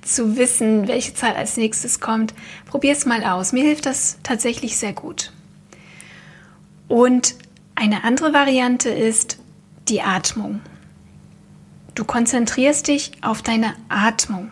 zu 0.02 0.36
wissen, 0.36 0.88
welche 0.88 1.14
Zahl 1.14 1.34
als 1.36 1.56
nächstes 1.56 2.00
kommt. 2.00 2.34
Probier 2.66 2.92
es 2.92 3.06
mal 3.06 3.24
aus. 3.24 3.52
Mir 3.52 3.64
hilft 3.64 3.86
das 3.86 4.18
tatsächlich 4.22 4.76
sehr 4.76 4.92
gut. 4.92 5.32
Und 6.88 7.34
eine 7.74 8.04
andere 8.04 8.32
Variante 8.32 8.90
ist 8.90 9.38
die 9.88 10.02
Atmung. 10.02 10.60
Du 11.94 12.04
konzentrierst 12.04 12.88
dich 12.88 13.12
auf 13.22 13.42
deine 13.42 13.74
Atmung. 13.88 14.50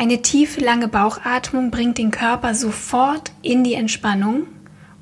Eine 0.00 0.22
tiefe, 0.22 0.62
lange 0.62 0.88
Bauchatmung 0.88 1.70
bringt 1.70 1.98
den 1.98 2.10
Körper 2.10 2.54
sofort 2.54 3.32
in 3.42 3.64
die 3.64 3.74
Entspannung 3.74 4.46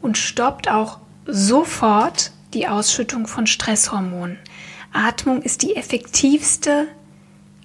und 0.03 0.19
stoppt 0.19 0.69
auch 0.69 0.99
sofort 1.25 2.33
die 2.53 2.67
Ausschüttung 2.67 3.29
von 3.29 3.47
Stresshormonen. 3.47 4.41
Atmung 4.93 5.41
ist 5.43 5.63
die 5.63 5.77
effektivste 5.77 6.89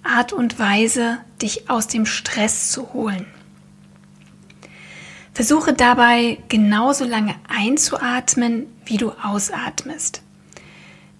Art 0.04 0.32
und 0.32 0.60
Weise, 0.60 1.18
dich 1.42 1.68
aus 1.68 1.88
dem 1.88 2.06
Stress 2.06 2.70
zu 2.70 2.92
holen. 2.92 3.26
Versuche 5.32 5.72
dabei 5.72 6.38
genauso 6.48 7.04
lange 7.04 7.34
einzuatmen, 7.48 8.66
wie 8.84 8.96
du 8.96 9.10
ausatmest. 9.10 10.22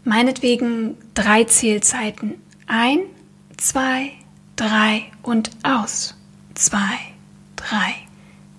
Meinetwegen 0.04 0.96
drei 1.14 1.42
Zählzeiten. 1.42 2.34
Ein, 2.68 3.00
zwei, 3.56 4.12
drei 4.56 5.04
und 5.22 5.50
aus. 5.62 6.14
Zwei, 6.54 6.98
drei. 7.56 7.94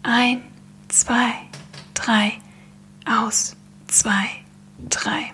Ein, 0.03 0.41
zwei, 0.89 1.31
drei. 1.93 2.33
Aus. 3.05 3.55
Zwei, 3.87 4.25
drei. 4.89 5.31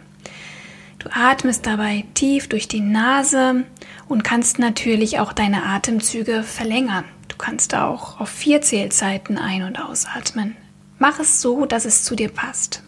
Du 0.99 1.09
atmest 1.11 1.65
dabei 1.65 2.05
tief 2.13 2.47
durch 2.47 2.67
die 2.67 2.81
Nase 2.81 3.65
und 4.07 4.23
kannst 4.23 4.59
natürlich 4.59 5.19
auch 5.19 5.33
deine 5.33 5.63
Atemzüge 5.63 6.43
verlängern. 6.43 7.05
Du 7.27 7.37
kannst 7.37 7.73
auch 7.73 8.19
auf 8.19 8.29
vier 8.29 8.61
Zählzeiten 8.61 9.37
ein- 9.37 9.63
und 9.63 9.79
ausatmen. 9.79 10.55
Mach 10.99 11.19
es 11.19 11.41
so, 11.41 11.65
dass 11.65 11.85
es 11.85 12.03
zu 12.03 12.15
dir 12.15 12.29
passt. 12.29 12.83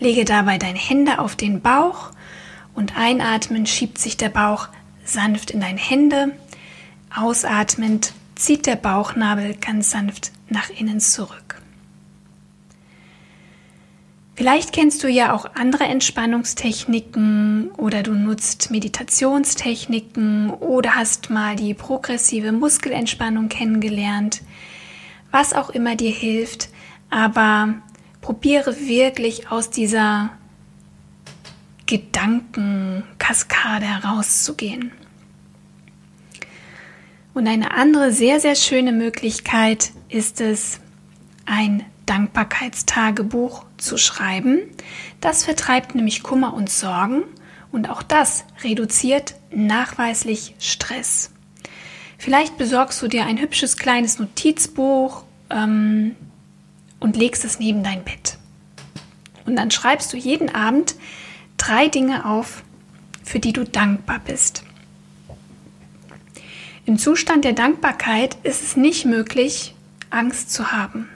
Lege 0.00 0.24
dabei 0.24 0.58
deine 0.58 0.78
Hände 0.78 1.20
auf 1.20 1.36
den 1.36 1.60
Bauch 1.60 2.10
und 2.74 2.96
einatmend 2.96 3.68
schiebt 3.68 3.98
sich 3.98 4.16
der 4.16 4.30
Bauch 4.30 4.68
sanft 5.04 5.50
in 5.50 5.60
deine 5.60 5.78
Hände. 5.78 6.32
Ausatmend 7.14 8.12
zieht 8.34 8.66
der 8.66 8.76
Bauchnabel 8.76 9.54
ganz 9.54 9.90
sanft 9.90 10.32
nach 10.48 10.70
innen 10.70 11.00
zurück. 11.00 11.48
Vielleicht 14.38 14.72
kennst 14.72 15.02
du 15.02 15.08
ja 15.08 15.34
auch 15.34 15.56
andere 15.56 15.84
Entspannungstechniken 15.84 17.72
oder 17.76 18.04
du 18.04 18.12
nutzt 18.12 18.70
Meditationstechniken 18.70 20.50
oder 20.50 20.94
hast 20.94 21.28
mal 21.28 21.56
die 21.56 21.74
progressive 21.74 22.52
Muskelentspannung 22.52 23.48
kennengelernt. 23.48 24.42
Was 25.32 25.54
auch 25.54 25.70
immer 25.70 25.96
dir 25.96 26.12
hilft, 26.12 26.68
aber 27.10 27.82
probiere 28.20 28.78
wirklich 28.78 29.50
aus 29.50 29.70
dieser 29.70 30.30
Gedankenkaskade 31.86 33.86
herauszugehen. 33.86 34.92
Und 37.38 37.46
eine 37.46 37.70
andere 37.70 38.10
sehr, 38.10 38.40
sehr 38.40 38.56
schöne 38.56 38.90
Möglichkeit 38.90 39.92
ist 40.08 40.40
es, 40.40 40.80
ein 41.46 41.84
Dankbarkeitstagebuch 42.04 43.64
zu 43.76 43.96
schreiben. 43.96 44.58
Das 45.20 45.44
vertreibt 45.44 45.94
nämlich 45.94 46.24
Kummer 46.24 46.52
und 46.52 46.68
Sorgen 46.68 47.22
und 47.70 47.90
auch 47.90 48.02
das 48.02 48.44
reduziert 48.64 49.36
nachweislich 49.52 50.56
Stress. 50.58 51.30
Vielleicht 52.18 52.58
besorgst 52.58 53.00
du 53.02 53.06
dir 53.06 53.24
ein 53.24 53.38
hübsches 53.38 53.76
kleines 53.76 54.18
Notizbuch 54.18 55.22
ähm, 55.48 56.16
und 56.98 57.16
legst 57.16 57.44
es 57.44 57.60
neben 57.60 57.84
dein 57.84 58.02
Bett. 58.02 58.36
Und 59.46 59.54
dann 59.54 59.70
schreibst 59.70 60.12
du 60.12 60.16
jeden 60.16 60.52
Abend 60.52 60.96
drei 61.56 61.86
Dinge 61.86 62.24
auf, 62.24 62.64
für 63.22 63.38
die 63.38 63.52
du 63.52 63.62
dankbar 63.62 64.18
bist. 64.24 64.64
Im 66.88 66.96
Zustand 66.96 67.44
der 67.44 67.52
Dankbarkeit 67.52 68.38
ist 68.44 68.62
es 68.62 68.74
nicht 68.74 69.04
möglich, 69.04 69.74
Angst 70.08 70.50
zu 70.50 70.72
haben. 70.72 71.06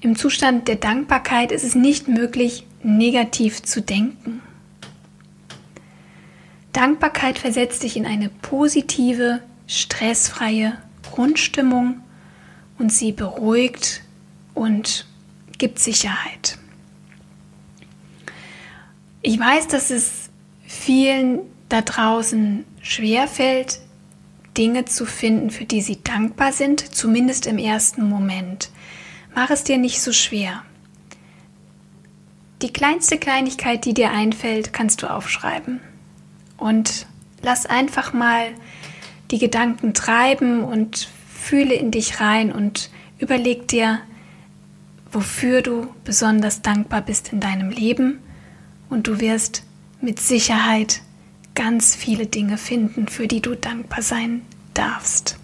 Im 0.00 0.16
Zustand 0.16 0.66
der 0.66 0.76
Dankbarkeit 0.76 1.52
ist 1.52 1.62
es 1.62 1.74
nicht 1.74 2.08
möglich, 2.08 2.64
negativ 2.82 3.62
zu 3.62 3.82
denken. 3.82 4.40
Dankbarkeit 6.72 7.38
versetzt 7.38 7.82
dich 7.82 7.98
in 7.98 8.06
eine 8.06 8.30
positive, 8.30 9.42
stressfreie 9.66 10.78
Grundstimmung 11.02 12.00
und 12.78 12.90
sie 12.90 13.12
beruhigt 13.12 14.00
und 14.54 15.06
gibt 15.58 15.78
Sicherheit. 15.78 16.56
Ich 19.20 19.38
weiß, 19.38 19.68
dass 19.68 19.90
es 19.90 20.30
vielen 20.66 21.40
da 21.68 21.82
draußen 21.82 22.64
schwerfällt, 22.80 23.80
Dinge 24.56 24.84
zu 24.84 25.06
finden, 25.06 25.50
für 25.50 25.64
die 25.64 25.80
sie 25.80 26.02
dankbar 26.02 26.52
sind, 26.52 26.94
zumindest 26.94 27.46
im 27.46 27.58
ersten 27.58 28.08
Moment. 28.08 28.70
Mach 29.34 29.50
es 29.50 29.64
dir 29.64 29.78
nicht 29.78 30.00
so 30.00 30.12
schwer. 30.12 30.64
Die 32.62 32.72
kleinste 32.72 33.16
Kleinigkeit, 33.16 33.84
die 33.84 33.94
dir 33.94 34.10
einfällt, 34.10 34.72
kannst 34.72 35.02
du 35.02 35.10
aufschreiben. 35.10 35.80
Und 36.56 37.06
lass 37.42 37.64
einfach 37.64 38.12
mal 38.12 38.48
die 39.30 39.38
Gedanken 39.38 39.94
treiben 39.94 40.62
und 40.62 41.08
fühle 41.32 41.74
in 41.74 41.90
dich 41.90 42.20
rein 42.20 42.52
und 42.52 42.90
überleg 43.18 43.68
dir, 43.68 44.00
wofür 45.10 45.62
du 45.62 45.88
besonders 46.04 46.60
dankbar 46.62 47.00
bist 47.02 47.32
in 47.32 47.40
deinem 47.40 47.70
Leben. 47.70 48.20
Und 48.90 49.06
du 49.06 49.20
wirst 49.20 49.62
mit 50.00 50.20
Sicherheit 50.20 51.00
ganz 51.54 51.94
viele 51.94 52.26
Dinge 52.26 52.58
finden, 52.58 53.08
für 53.08 53.26
die 53.26 53.40
du 53.40 53.54
dankbar 53.54 54.02
sein 54.02 54.42
darfst. 54.74 55.36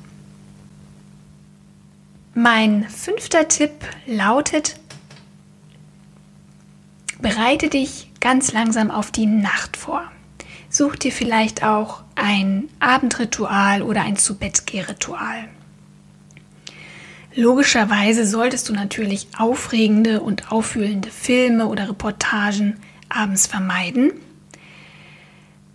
Mein 2.35 2.89
fünfter 2.89 3.49
Tipp 3.49 3.73
lautet, 4.07 4.79
bereite 7.21 7.69
dich 7.69 8.11
ganz 8.21 8.53
langsam 8.53 8.91
auf 8.91 9.11
die 9.11 9.27
Nacht 9.27 9.77
vor. 9.77 10.03
Such 10.69 10.97
dir 10.97 11.13
vielleicht 11.13 11.63
auch 11.63 12.03
ein 12.15 12.69
Abendritual 12.81 13.83
oder 13.83 14.03
ein 14.03 14.17
Zu-Bett-Geh-Ritual. 14.17 15.49
Logischerweise 17.35 18.27
solltest 18.27 18.69
du 18.69 18.73
natürlich 18.73 19.29
aufregende 19.39 20.21
und 20.21 20.51
auffühlende 20.51 21.11
Filme 21.11 21.67
oder 21.67 21.89
Reportagen 21.89 22.81
abends 23.09 23.47
vermeiden. 23.47 24.13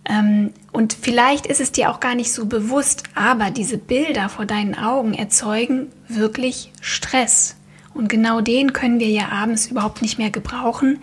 Ähm, 0.04 0.52
und 0.72 0.94
vielleicht 0.94 1.46
ist 1.46 1.60
es 1.60 1.72
dir 1.72 1.90
auch 1.90 2.00
gar 2.00 2.14
nicht 2.14 2.32
so 2.32 2.46
bewusst, 2.46 3.04
aber 3.14 3.50
diese 3.50 3.78
Bilder 3.78 4.28
vor 4.28 4.46
deinen 4.46 4.74
Augen 4.74 5.14
erzeugen 5.14 5.88
wirklich 6.08 6.72
Stress. 6.80 7.56
Und 7.94 8.08
genau 8.08 8.40
den 8.40 8.72
können 8.72 9.00
wir 9.00 9.10
ja 9.10 9.28
abends 9.28 9.66
überhaupt 9.66 10.02
nicht 10.02 10.18
mehr 10.18 10.30
gebrauchen. 10.30 11.00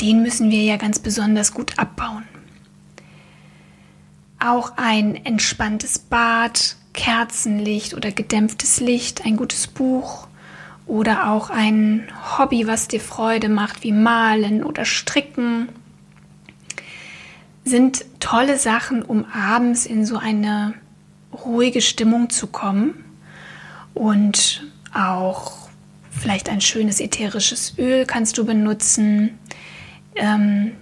Den 0.00 0.22
müssen 0.22 0.50
wir 0.50 0.62
ja 0.62 0.76
ganz 0.76 0.98
besonders 0.98 1.54
gut 1.54 1.78
abbauen. 1.78 2.24
Auch 4.40 4.72
ein 4.76 5.24
entspanntes 5.24 5.98
Bad, 5.98 6.76
Kerzenlicht 6.92 7.94
oder 7.94 8.10
gedämpftes 8.10 8.80
Licht, 8.80 9.24
ein 9.24 9.36
gutes 9.36 9.68
Buch 9.68 10.26
oder 10.86 11.30
auch 11.30 11.50
ein 11.50 12.08
Hobby, 12.36 12.66
was 12.66 12.88
dir 12.88 13.00
Freude 13.00 13.48
macht, 13.48 13.84
wie 13.84 13.92
Malen 13.92 14.62
oder 14.62 14.84
Stricken 14.84 15.68
sind 17.64 18.04
tolle 18.20 18.58
Sachen, 18.58 19.02
um 19.02 19.24
abends 19.24 19.86
in 19.86 20.04
so 20.04 20.18
eine 20.18 20.74
ruhige 21.32 21.80
Stimmung 21.80 22.30
zu 22.30 22.46
kommen 22.46 23.04
und 23.94 24.64
auch 24.92 25.68
vielleicht 26.10 26.48
ein 26.48 26.60
schönes 26.60 27.00
ätherisches 27.00 27.74
Öl 27.78 28.06
kannst 28.06 28.38
du 28.38 28.44
benutzen. 28.44 29.38
Ähm, 30.14 30.72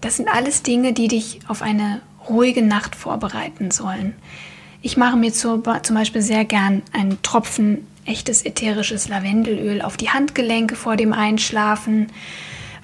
das 0.00 0.16
sind 0.16 0.28
alles 0.28 0.62
Dinge, 0.62 0.92
die 0.92 1.08
dich 1.08 1.40
auf 1.48 1.62
eine 1.62 2.00
ruhige 2.28 2.62
Nacht 2.62 2.96
vorbereiten 2.96 3.70
sollen. 3.70 4.14
Ich 4.82 4.96
mache 4.96 5.16
mir 5.16 5.32
zum 5.32 5.62
Beispiel 5.62 6.22
sehr 6.22 6.44
gern 6.44 6.82
einen 6.92 7.22
Tropfen 7.22 7.86
echtes 8.04 8.44
ätherisches 8.44 9.08
Lavendelöl 9.08 9.80
auf 9.80 9.96
die 9.96 10.10
Handgelenke 10.10 10.76
vor 10.76 10.96
dem 10.96 11.12
Einschlafen 11.12 12.08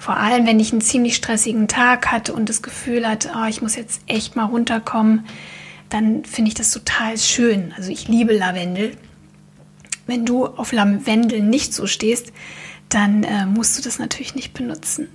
vor 0.01 0.17
allem, 0.17 0.47
wenn 0.47 0.59
ich 0.59 0.71
einen 0.71 0.81
ziemlich 0.81 1.15
stressigen 1.15 1.67
Tag 1.67 2.11
hatte 2.11 2.33
und 2.33 2.49
das 2.49 2.63
Gefühl 2.63 3.07
hatte, 3.07 3.33
oh, 3.35 3.45
ich 3.45 3.61
muss 3.61 3.75
jetzt 3.75 4.01
echt 4.07 4.35
mal 4.35 4.45
runterkommen, 4.45 5.27
dann 5.89 6.25
finde 6.25 6.49
ich 6.49 6.55
das 6.55 6.71
total 6.71 7.19
schön. 7.19 7.71
Also 7.77 7.91
ich 7.91 8.07
liebe 8.07 8.35
Lavendel. 8.35 8.97
Wenn 10.07 10.25
du 10.25 10.47
auf 10.47 10.71
Lavendel 10.71 11.43
nicht 11.43 11.75
so 11.75 11.85
stehst, 11.85 12.33
dann 12.89 13.23
äh, 13.23 13.45
musst 13.45 13.77
du 13.77 13.83
das 13.83 13.99
natürlich 13.99 14.33
nicht 14.33 14.53
benutzen. 14.53 15.07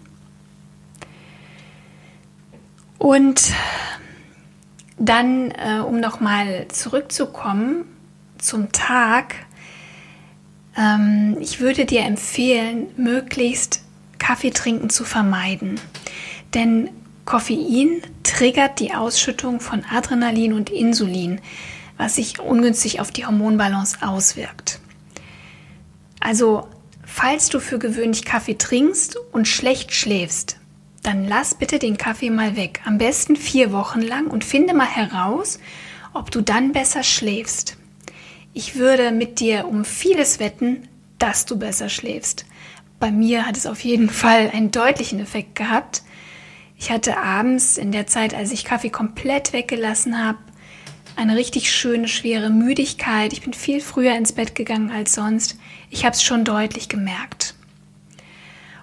Und 2.98 3.42
dann, 4.98 5.50
äh, 5.50 5.80
um 5.80 5.98
nochmal 5.98 6.68
zurückzukommen 6.68 7.86
zum 8.38 8.70
Tag, 8.70 9.34
ähm, 10.76 11.38
ich 11.40 11.58
würde 11.58 11.86
dir 11.86 12.02
empfehlen, 12.02 12.86
möglichst 12.96 13.82
Kaffee 14.26 14.50
trinken 14.50 14.90
zu 14.90 15.04
vermeiden. 15.04 15.78
Denn 16.52 16.90
Koffein 17.26 18.02
triggert 18.24 18.80
die 18.80 18.92
Ausschüttung 18.92 19.60
von 19.60 19.84
Adrenalin 19.84 20.52
und 20.52 20.68
Insulin, 20.68 21.40
was 21.96 22.16
sich 22.16 22.40
ungünstig 22.40 22.98
auf 22.98 23.12
die 23.12 23.24
Hormonbalance 23.24 23.98
auswirkt. 24.02 24.80
Also 26.18 26.66
falls 27.04 27.50
du 27.50 27.60
für 27.60 27.78
gewöhnlich 27.78 28.24
Kaffee 28.24 28.58
trinkst 28.58 29.16
und 29.30 29.46
schlecht 29.46 29.92
schläfst, 29.92 30.56
dann 31.04 31.28
lass 31.28 31.54
bitte 31.54 31.78
den 31.78 31.96
Kaffee 31.96 32.30
mal 32.30 32.56
weg. 32.56 32.80
Am 32.84 32.98
besten 32.98 33.36
vier 33.36 33.70
Wochen 33.70 34.00
lang 34.00 34.26
und 34.26 34.44
finde 34.44 34.74
mal 34.74 34.88
heraus, 34.88 35.60
ob 36.14 36.32
du 36.32 36.40
dann 36.40 36.72
besser 36.72 37.04
schläfst. 37.04 37.76
Ich 38.54 38.74
würde 38.74 39.12
mit 39.12 39.38
dir 39.38 39.68
um 39.68 39.84
vieles 39.84 40.40
wetten, 40.40 40.88
dass 41.20 41.46
du 41.46 41.56
besser 41.56 41.88
schläfst. 41.88 42.44
Bei 42.98 43.10
mir 43.10 43.46
hat 43.46 43.56
es 43.56 43.66
auf 43.66 43.80
jeden 43.80 44.08
Fall 44.08 44.50
einen 44.52 44.70
deutlichen 44.70 45.20
Effekt 45.20 45.54
gehabt. 45.54 46.02
Ich 46.78 46.90
hatte 46.90 47.18
abends 47.18 47.78
in 47.78 47.92
der 47.92 48.06
Zeit, 48.06 48.34
als 48.34 48.52
ich 48.52 48.64
Kaffee 48.64 48.90
komplett 48.90 49.52
weggelassen 49.52 50.22
habe, 50.22 50.38
eine 51.16 51.36
richtig 51.36 51.72
schöne, 51.72 52.08
schwere 52.08 52.50
Müdigkeit. 52.50 53.32
Ich 53.32 53.42
bin 53.42 53.54
viel 53.54 53.80
früher 53.80 54.14
ins 54.14 54.32
Bett 54.32 54.54
gegangen 54.54 54.90
als 54.90 55.14
sonst. 55.14 55.56
Ich 55.90 56.04
habe 56.04 56.14
es 56.14 56.22
schon 56.22 56.44
deutlich 56.44 56.88
gemerkt. 56.88 57.54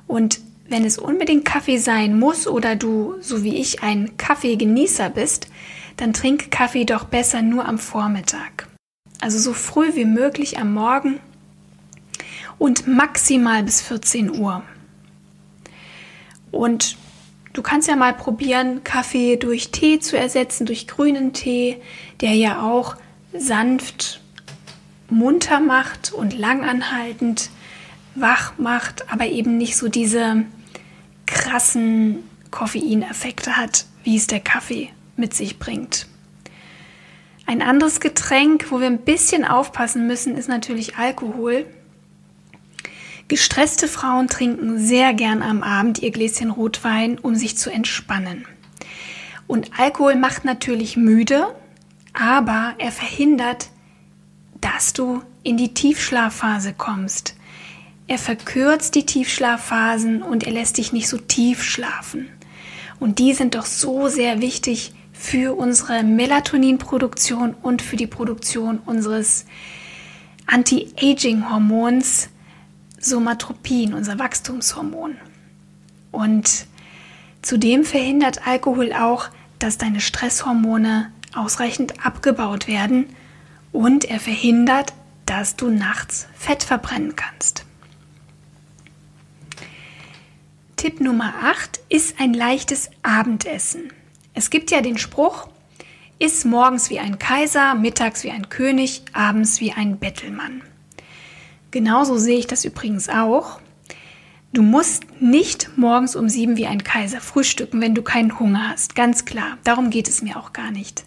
Und 0.08 0.40
wenn 0.68 0.86
es 0.86 0.98
unbedingt 0.98 1.46
Kaffee 1.46 1.78
sein 1.78 2.18
muss 2.18 2.48
oder 2.48 2.76
du, 2.76 3.16
so 3.20 3.44
wie 3.44 3.58
ich, 3.58 3.84
ein 3.84 4.18
Kaffeegenießer 4.18 5.10
bist, 5.10 5.48
dann 5.98 6.14
trink 6.14 6.50
Kaffee 6.50 6.86
doch 6.86 7.04
besser 7.04 7.42
nur 7.42 7.68
am 7.68 7.78
Vormittag. 7.78 8.68
Also 9.22 9.38
so 9.38 9.54
früh 9.54 9.96
wie 9.96 10.06
möglich 10.06 10.58
am 10.58 10.74
Morgen 10.74 11.20
und 12.58 12.88
maximal 12.88 13.64
bis 13.64 13.82
14 13.82 14.40
Uhr. 14.40 14.64
Und 16.52 16.98
du 17.54 17.62
kannst 17.62 17.88
ja 17.88 17.96
mal 17.96 18.14
probieren, 18.14 18.84
Kaffee 18.84 19.38
durch 19.38 19.72
Tee 19.72 20.00
zu 20.00 20.18
ersetzen, 20.18 20.66
durch 20.66 20.88
grünen 20.88 21.34
Tee, 21.34 21.78
der 22.22 22.34
ja 22.34 22.62
auch 22.62 22.96
sanft 23.34 24.22
munter 25.10 25.60
macht 25.60 26.12
und 26.12 26.38
langanhaltend 26.38 27.50
wach 28.16 28.58
macht, 28.58 29.12
aber 29.12 29.26
eben 29.28 29.58
nicht 29.58 29.76
so 29.78 29.88
diese 29.88 30.46
krassen 31.26 32.24
Koffeineffekte 32.52 33.58
hat, 33.58 33.86
wie 34.04 34.16
es 34.16 34.28
der 34.28 34.40
Kaffee 34.40 34.90
mit 35.16 35.34
sich 35.34 35.60
bringt. 35.60 36.08
Ein 37.46 37.62
anderes 37.62 38.00
Getränk, 38.00 38.72
wo 38.72 38.80
wir 38.80 38.88
ein 38.88 39.00
bisschen 39.00 39.44
aufpassen 39.46 40.08
müssen, 40.08 40.38
ist 40.38 40.48
natürlich 40.48 40.98
Alkohol. 40.98 41.66
Gestresste 43.34 43.88
Frauen 43.88 44.28
trinken 44.28 44.78
sehr 44.78 45.16
gern 45.16 45.42
am 45.42 45.64
Abend 45.64 45.98
ihr 45.98 46.12
Gläschen 46.12 46.52
Rotwein, 46.52 47.18
um 47.18 47.34
sich 47.34 47.58
zu 47.58 47.72
entspannen. 47.72 48.46
Und 49.48 49.72
Alkohol 49.76 50.16
macht 50.16 50.46
natürlich 50.46 50.98
müde, 50.98 51.48
aber 52.14 52.76
er 52.78 52.92
verhindert, 52.92 53.70
dass 54.62 54.94
du 54.94 55.24
in 55.42 55.58
die 55.58 55.74
Tiefschlafphase 55.74 56.74
kommst. 56.74 57.36
Er 58.06 58.20
verkürzt 58.20 58.94
die 58.94 59.08
Tiefschlafphasen 59.08 60.22
und 60.22 60.44
er 60.44 60.52
lässt 60.52 60.78
dich 60.78 60.94
nicht 60.94 61.10
so 61.10 61.18
tief 61.18 61.64
schlafen. 61.64 62.30
Und 63.00 63.18
die 63.18 63.34
sind 63.34 63.56
doch 63.56 63.66
so 63.66 64.10
sehr 64.10 64.42
wichtig 64.42 64.94
für 65.12 65.58
unsere 65.58 66.04
Melatoninproduktion 66.04 67.56
und 67.64 67.82
für 67.82 67.96
die 67.96 68.06
Produktion 68.06 68.78
unseres 68.86 69.48
Anti-Aging-Hormons 70.46 72.30
Somatropin, 73.04 73.94
unser 73.94 74.20
Wachstumshormon. 74.20 75.18
Und 76.12 76.68
zudem 77.42 77.84
verhindert 77.84 78.48
Alkohol 78.48 78.94
auch, 78.94 79.30
dass 79.60 79.78
deine 79.78 80.02
Stresshormone 80.02 81.12
ausreichend 81.34 82.06
abgebaut 82.06 82.68
werden 82.68 83.08
und 83.72 84.06
er 84.06 84.20
verhindert, 84.20 84.94
dass 85.26 85.56
du 85.56 85.70
nachts 85.70 86.28
Fett 86.36 86.64
verbrennen 86.64 87.16
kannst. 87.16 87.66
Tipp 90.76 91.00
Nummer 91.00 91.34
8 91.44 91.80
ist 91.90 92.20
ein 92.20 92.34
leichtes 92.34 92.90
Abendessen. 93.04 93.92
Es 94.34 94.50
gibt 94.50 94.70
ja 94.70 94.82
den 94.82 94.98
Spruch, 94.98 95.48
iss 96.20 96.44
morgens 96.44 96.90
wie 96.90 97.00
ein 97.00 97.20
Kaiser, 97.20 97.74
mittags 97.76 98.24
wie 98.24 98.32
ein 98.32 98.50
König, 98.50 99.04
abends 99.14 99.62
wie 99.62 99.72
ein 99.72 99.98
Bettelmann. 99.98 100.62
Genauso 101.74 102.20
sehe 102.20 102.38
ich 102.38 102.46
das 102.46 102.66
übrigens 102.66 103.10
auch. 103.10 103.60
Du 104.54 104.62
musst 104.62 105.06
nicht 105.20 105.76
morgens 105.76 106.16
um 106.16 106.30
sieben 106.30 106.56
wie 106.56 106.68
ein 106.68 106.84
Kaiser 106.84 107.20
frühstücken, 107.20 107.82
wenn 107.82 107.96
du 107.96 108.04
keinen 108.04 108.40
Hunger 108.40 108.70
hast. 108.70 108.94
Ganz 108.94 109.26
klar. 109.26 109.58
Darum 109.64 109.90
geht 109.90 110.08
es 110.08 110.22
mir 110.22 110.38
auch 110.38 110.54
gar 110.54 110.70
nicht. 110.70 111.04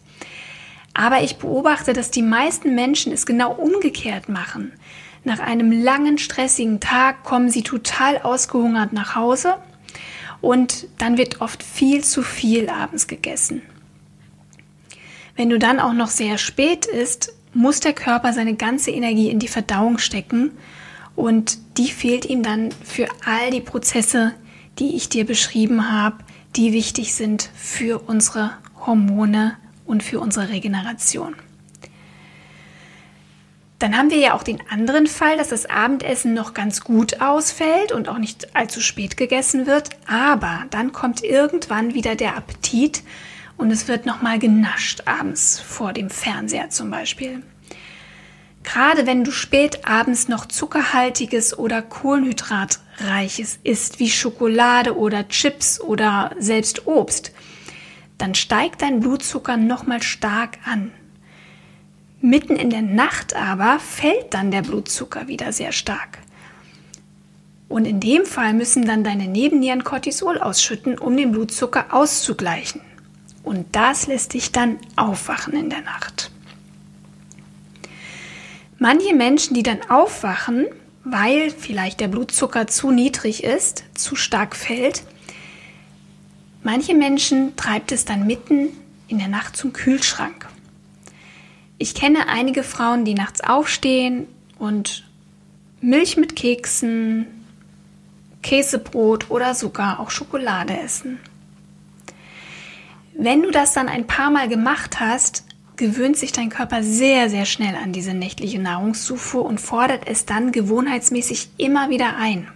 Aber 0.92 1.22
ich 1.22 1.36
beobachte, 1.36 1.92
dass 1.92 2.10
die 2.10 2.22
meisten 2.22 2.74
Menschen 2.74 3.12
es 3.12 3.26
genau 3.26 3.52
umgekehrt 3.52 4.28
machen. 4.28 4.72
Nach 5.22 5.38
einem 5.38 5.70
langen, 5.70 6.18
stressigen 6.18 6.80
Tag 6.80 7.22
kommen 7.22 7.48
sie 7.48 7.62
total 7.62 8.18
ausgehungert 8.18 8.92
nach 8.92 9.14
Hause 9.14 9.54
und 10.40 10.88
dann 10.98 11.16
wird 11.16 11.40
oft 11.40 11.62
viel 11.62 12.02
zu 12.02 12.24
viel 12.24 12.68
abends 12.68 13.06
gegessen. 13.06 13.62
Wenn 15.36 15.48
du 15.48 15.60
dann 15.60 15.78
auch 15.78 15.92
noch 15.92 16.08
sehr 16.08 16.38
spät 16.38 16.86
isst, 16.86 17.35
muss 17.56 17.80
der 17.80 17.94
Körper 17.94 18.32
seine 18.32 18.54
ganze 18.54 18.90
Energie 18.90 19.30
in 19.30 19.38
die 19.38 19.48
Verdauung 19.48 19.98
stecken 19.98 20.52
und 21.16 21.58
die 21.78 21.88
fehlt 21.88 22.26
ihm 22.26 22.42
dann 22.42 22.70
für 22.84 23.08
all 23.24 23.50
die 23.50 23.62
Prozesse, 23.62 24.34
die 24.78 24.94
ich 24.94 25.08
dir 25.08 25.24
beschrieben 25.24 25.90
habe, 25.90 26.18
die 26.54 26.72
wichtig 26.72 27.14
sind 27.14 27.48
für 27.54 27.98
unsere 28.06 28.52
Hormone 28.84 29.56
und 29.86 30.02
für 30.02 30.20
unsere 30.20 30.50
Regeneration. 30.50 31.34
Dann 33.78 33.96
haben 33.96 34.10
wir 34.10 34.18
ja 34.18 34.34
auch 34.34 34.42
den 34.42 34.62
anderen 34.70 35.06
Fall, 35.06 35.36
dass 35.36 35.48
das 35.48 35.66
Abendessen 35.66 36.34
noch 36.34 36.54
ganz 36.54 36.82
gut 36.82 37.20
ausfällt 37.20 37.92
und 37.92 38.08
auch 38.08 38.18
nicht 38.18 38.54
allzu 38.54 38.80
spät 38.80 39.16
gegessen 39.16 39.66
wird, 39.66 39.90
aber 40.06 40.64
dann 40.70 40.92
kommt 40.92 41.22
irgendwann 41.22 41.94
wieder 41.94 42.16
der 42.16 42.36
Appetit 42.36 43.02
und 43.56 43.70
es 43.70 43.88
wird 43.88 44.06
nochmal 44.06 44.38
genascht 44.38 45.02
abends 45.06 45.58
vor 45.60 45.92
dem 45.92 46.10
Fernseher 46.10 46.70
zum 46.70 46.90
Beispiel. 46.90 47.42
Gerade 48.62 49.06
wenn 49.06 49.22
du 49.22 49.30
spät 49.30 49.86
abends 49.86 50.28
noch 50.28 50.46
zuckerhaltiges 50.46 51.56
oder 51.56 51.82
kohlenhydratreiches 51.82 53.60
isst, 53.62 54.00
wie 54.00 54.10
Schokolade 54.10 54.96
oder 54.96 55.28
Chips 55.28 55.80
oder 55.80 56.32
selbst 56.38 56.86
Obst, 56.86 57.32
dann 58.18 58.34
steigt 58.34 58.82
dein 58.82 59.00
Blutzucker 59.00 59.56
nochmal 59.56 60.02
stark 60.02 60.58
an. 60.64 60.90
Mitten 62.20 62.56
in 62.56 62.70
der 62.70 62.82
Nacht 62.82 63.36
aber 63.36 63.78
fällt 63.78 64.34
dann 64.34 64.50
der 64.50 64.62
Blutzucker 64.62 65.28
wieder 65.28 65.52
sehr 65.52 65.70
stark. 65.70 66.18
Und 67.68 67.84
in 67.84 68.00
dem 68.00 68.24
Fall 68.24 68.52
müssen 68.52 68.84
dann 68.84 69.04
deine 69.04 69.28
Nebennieren 69.28 69.84
Cortisol 69.84 70.38
ausschütten, 70.38 70.98
um 70.98 71.16
den 71.16 71.30
Blutzucker 71.30 71.86
auszugleichen. 71.92 72.80
Und 73.46 73.76
das 73.76 74.08
lässt 74.08 74.34
dich 74.34 74.50
dann 74.50 74.76
aufwachen 74.96 75.52
in 75.54 75.70
der 75.70 75.82
Nacht. 75.82 76.32
Manche 78.76 79.14
Menschen, 79.14 79.54
die 79.54 79.62
dann 79.62 79.88
aufwachen, 79.88 80.66
weil 81.04 81.52
vielleicht 81.52 82.00
der 82.00 82.08
Blutzucker 82.08 82.66
zu 82.66 82.90
niedrig 82.90 83.44
ist, 83.44 83.84
zu 83.94 84.16
stark 84.16 84.56
fällt, 84.56 85.04
manche 86.64 86.96
Menschen 86.96 87.54
treibt 87.54 87.92
es 87.92 88.04
dann 88.04 88.26
mitten 88.26 88.70
in 89.06 89.18
der 89.18 89.28
Nacht 89.28 89.56
zum 89.56 89.72
Kühlschrank. 89.72 90.48
Ich 91.78 91.94
kenne 91.94 92.26
einige 92.26 92.64
Frauen, 92.64 93.04
die 93.04 93.14
nachts 93.14 93.42
aufstehen 93.42 94.26
und 94.58 95.08
Milch 95.80 96.16
mit 96.16 96.34
Keksen, 96.34 97.28
Käsebrot 98.42 99.30
oder 99.30 99.54
sogar 99.54 100.00
auch 100.00 100.10
Schokolade 100.10 100.76
essen. 100.76 101.20
Wenn 103.18 103.42
du 103.42 103.50
das 103.50 103.72
dann 103.72 103.88
ein 103.88 104.06
paar 104.06 104.30
Mal 104.30 104.46
gemacht 104.46 105.00
hast, 105.00 105.44
gewöhnt 105.76 106.18
sich 106.18 106.32
dein 106.32 106.50
Körper 106.50 106.82
sehr, 106.82 107.30
sehr 107.30 107.46
schnell 107.46 107.74
an 107.74 107.92
diese 107.92 108.12
nächtliche 108.12 108.58
Nahrungszufuhr 108.58 109.44
und 109.44 109.58
fordert 109.58 110.06
es 110.06 110.26
dann 110.26 110.52
gewohnheitsmäßig 110.52 111.48
immer 111.56 111.88
wieder 111.88 112.16
ein. 112.16 112.46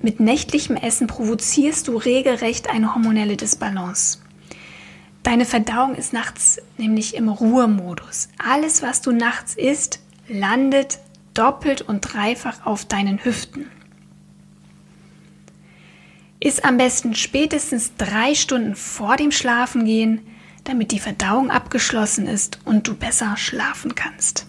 Mit 0.00 0.20
nächtlichem 0.20 0.76
Essen 0.76 1.06
provozierst 1.06 1.86
du 1.88 1.98
regelrecht 1.98 2.70
eine 2.70 2.94
hormonelle 2.94 3.36
Disbalance. 3.36 4.20
Deine 5.22 5.44
Verdauung 5.44 5.94
ist 5.94 6.14
nachts 6.14 6.60
nämlich 6.78 7.14
im 7.14 7.28
Ruhemodus. 7.28 8.28
Alles, 8.38 8.82
was 8.82 9.02
du 9.02 9.12
nachts 9.12 9.54
isst, 9.54 10.00
landet 10.28 10.98
doppelt 11.34 11.82
und 11.82 12.00
dreifach 12.00 12.64
auf 12.64 12.86
deinen 12.86 13.22
Hüften. 13.22 13.70
Iss 16.44 16.60
am 16.60 16.76
besten 16.76 17.14
spätestens 17.14 17.96
drei 17.96 18.34
Stunden 18.34 18.76
vor 18.76 19.16
dem 19.16 19.32
Schlafengehen, 19.32 20.20
damit 20.64 20.92
die 20.92 20.98
Verdauung 20.98 21.50
abgeschlossen 21.50 22.26
ist 22.26 22.58
und 22.66 22.86
du 22.86 22.94
besser 22.94 23.38
schlafen 23.38 23.94
kannst. 23.94 24.46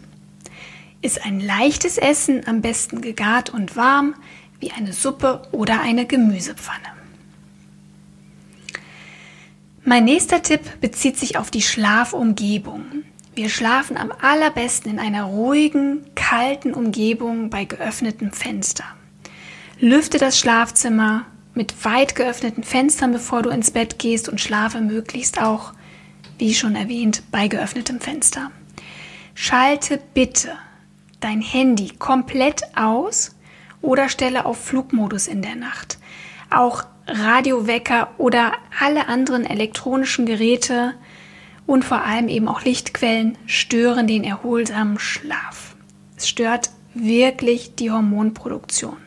Iss 1.01 1.17
ein 1.17 1.39
leichtes 1.39 1.97
Essen, 1.97 2.45
am 2.47 2.61
besten 2.61 2.99
gegart 2.99 3.49
und 3.49 3.77
warm, 3.77 4.13
wie 4.59 4.71
eine 4.71 4.91
Suppe 4.91 5.43
oder 5.53 5.79
eine 5.79 6.05
Gemüsepfanne. 6.05 6.83
Mein 9.85 10.03
nächster 10.03 10.41
Tipp 10.41 10.81
bezieht 10.81 11.17
sich 11.17 11.37
auf 11.37 11.49
die 11.49 11.61
Schlafumgebung. 11.61 12.83
Wir 13.35 13.47
schlafen 13.47 13.95
am 13.95 14.11
allerbesten 14.11 14.91
in 14.91 14.99
einer 14.99 15.23
ruhigen, 15.23 16.03
kalten 16.13 16.73
Umgebung 16.73 17.49
bei 17.49 17.63
geöffnetem 17.63 18.33
Fenster. 18.33 18.83
Lüfte 19.79 20.17
das 20.17 20.37
Schlafzimmer 20.37 21.25
mit 21.55 21.85
weit 21.85 22.15
geöffneten 22.15 22.63
Fenstern, 22.63 23.11
bevor 23.11 23.41
du 23.41 23.49
ins 23.49 23.71
Bett 23.71 23.97
gehst 23.97 24.29
und 24.29 24.39
schlafe 24.39 24.81
möglichst 24.81 25.41
auch, 25.41 25.73
wie 26.37 26.53
schon 26.53 26.75
erwähnt, 26.75 27.23
bei 27.31 27.47
geöffnetem 27.47 27.99
Fenster. 27.99 28.51
Schalte 29.33 29.99
bitte 30.13 30.51
dein 31.19 31.41
Handy 31.41 31.89
komplett 31.97 32.61
aus 32.75 33.35
oder 33.81 34.09
stelle 34.09 34.45
auf 34.45 34.63
Flugmodus 34.63 35.27
in 35.27 35.41
der 35.41 35.55
Nacht. 35.55 35.97
Auch 36.49 36.83
Radiowecker 37.07 38.09
oder 38.17 38.53
alle 38.79 39.07
anderen 39.07 39.45
elektronischen 39.45 40.25
Geräte 40.25 40.93
und 41.65 41.85
vor 41.85 42.03
allem 42.03 42.27
eben 42.27 42.47
auch 42.47 42.63
Lichtquellen 42.63 43.37
stören 43.45 44.07
den 44.07 44.23
erholsamen 44.23 44.99
Schlaf. 44.99 45.75
Es 46.17 46.27
stört 46.27 46.69
wirklich 46.93 47.75
die 47.75 47.91
Hormonproduktion. 47.91 48.97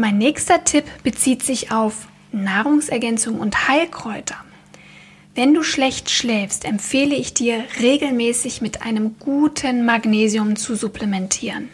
Mein 0.00 0.16
nächster 0.16 0.64
Tipp 0.64 0.86
bezieht 1.02 1.42
sich 1.42 1.72
auf 1.72 2.08
Nahrungsergänzung 2.32 3.38
und 3.38 3.68
Heilkräuter. 3.68 4.36
Wenn 5.34 5.52
du 5.52 5.62
schlecht 5.62 6.08
schläfst, 6.08 6.64
empfehle 6.64 7.14
ich 7.14 7.34
dir 7.34 7.64
regelmäßig 7.78 8.62
mit 8.62 8.80
einem 8.80 9.16
guten 9.18 9.84
Magnesium 9.84 10.56
zu 10.56 10.74
supplementieren. 10.74 11.68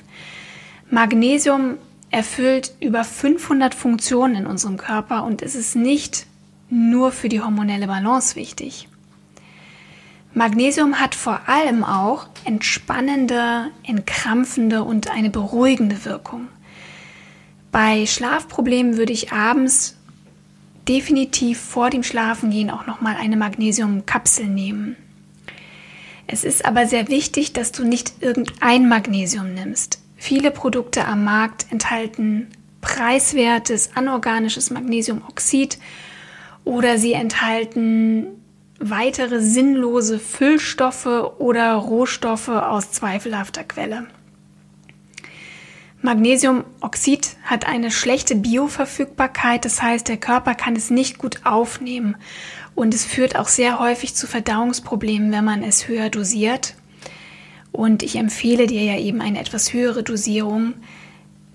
Magnesium 0.91 1.77
erfüllt 2.11 2.73
über 2.81 3.05
500 3.05 3.77
Funktionen 3.77 4.35
in 4.35 4.47
unserem 4.47 4.77
Körper 4.77 5.23
und 5.23 5.41
es 5.41 5.55
ist 5.55 5.77
nicht 5.77 6.27
nur 6.69 7.13
für 7.13 7.29
die 7.29 7.43
hormonelle 7.43 7.87
Balance 7.87 8.35
wichtig. 8.35 8.89
Magnesium 10.35 10.99
hat 10.99 11.15
vor 11.15 11.43
allem 11.49 11.85
auch 11.85 12.27
entspannende, 12.45 13.71
entkrampfende 13.85 14.83
und 14.83 15.13
eine 15.13 15.31
beruhigende 15.31 16.05
Wirkung. 16.05 16.49
Bei 17.77 18.07
Schlafproblemen 18.07 18.97
würde 18.97 19.13
ich 19.13 19.35
abends 19.35 19.97
definitiv 20.89 21.61
vor 21.61 21.91
dem 21.91 22.03
Schlafengehen 22.03 22.71
auch 22.71 22.87
nochmal 22.87 23.17
eine 23.17 23.37
Magnesiumkapsel 23.37 24.47
nehmen. 24.47 24.97
Es 26.27 26.43
ist 26.43 26.65
aber 26.65 26.87
sehr 26.87 27.09
wichtig, 27.09 27.53
dass 27.53 27.73
du 27.73 27.85
nicht 27.85 28.23
irgendein 28.23 28.89
Magnesium 28.89 29.53
nimmst. 29.53 29.99
Viele 30.17 30.53
Produkte 30.53 31.05
am 31.05 31.25
Markt 31.25 31.67
enthalten 31.71 32.47
preiswertes 32.81 33.95
anorganisches 33.95 34.71
Magnesiumoxid 34.71 35.77
oder 36.65 36.97
sie 36.97 37.13
enthalten 37.13 38.29
weitere 38.81 39.43
sinnlose 39.43 40.19
Füllstoffe 40.19 41.35
oder 41.39 41.75
Rohstoffe 41.75 42.49
aus 42.49 42.93
zweifelhafter 42.93 43.65
Quelle. 43.65 44.07
Magnesiumoxid 46.07 47.37
hat 47.43 47.67
eine 47.67 47.91
schlechte 47.91 48.37
Bioverfügbarkeit, 48.37 49.65
das 49.65 49.83
heißt, 49.83 50.07
der 50.07 50.17
Körper 50.17 50.55
kann 50.55 50.77
es 50.77 50.89
nicht 50.89 51.19
gut 51.19 51.45
aufnehmen 51.45 52.17
und 52.77 52.95
es 52.95 53.05
führt 53.05 53.35
auch 53.37 53.49
sehr 53.49 53.81
häufig 53.81 54.15
zu 54.15 54.29
Verdauungsproblemen, 54.29 55.33
wenn 55.33 55.45
man 55.45 55.65
es 55.65 55.89
höher 55.89 56.09
dosiert. 56.09 56.77
Und 57.73 58.05
ich 58.05 58.17
empfehle 58.17 58.69
dir 58.69 58.85
ja 58.85 58.99
eben 58.99 59.21
eine 59.21 59.41
etwas 59.41 59.73
höhere 59.73 60.05
Dosierung, 60.05 60.75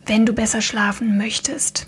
wenn 0.05 0.25
du 0.25 0.33
besser 0.33 0.61
schlafen 0.61 1.17
möchtest. 1.17 1.87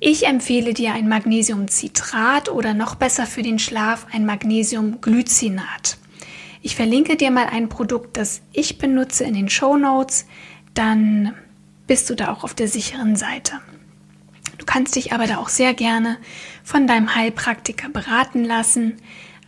Ich 0.00 0.26
empfehle 0.26 0.74
dir 0.74 0.94
ein 0.94 1.08
Magnesiumcitrat 1.08 2.48
oder 2.48 2.74
noch 2.74 2.96
besser 2.96 3.26
für 3.26 3.42
den 3.42 3.60
Schlaf 3.60 4.06
ein 4.12 4.26
Magnesiumglycinat. 4.26 5.96
Ich 6.60 6.74
verlinke 6.74 7.16
dir 7.16 7.30
mal 7.30 7.46
ein 7.46 7.68
Produkt, 7.68 8.16
das 8.16 8.42
ich 8.52 8.78
benutze 8.78 9.22
in 9.22 9.34
den 9.34 9.48
Show 9.48 9.76
Notes, 9.76 10.26
dann 10.78 11.34
bist 11.88 12.08
du 12.08 12.14
da 12.14 12.32
auch 12.32 12.44
auf 12.44 12.54
der 12.54 12.68
sicheren 12.68 13.16
Seite. 13.16 13.54
Du 14.58 14.64
kannst 14.64 14.94
dich 14.94 15.12
aber 15.12 15.26
da 15.26 15.38
auch 15.38 15.48
sehr 15.48 15.74
gerne 15.74 16.18
von 16.62 16.86
deinem 16.86 17.14
Heilpraktiker 17.14 17.88
beraten 17.88 18.44
lassen. 18.44 18.96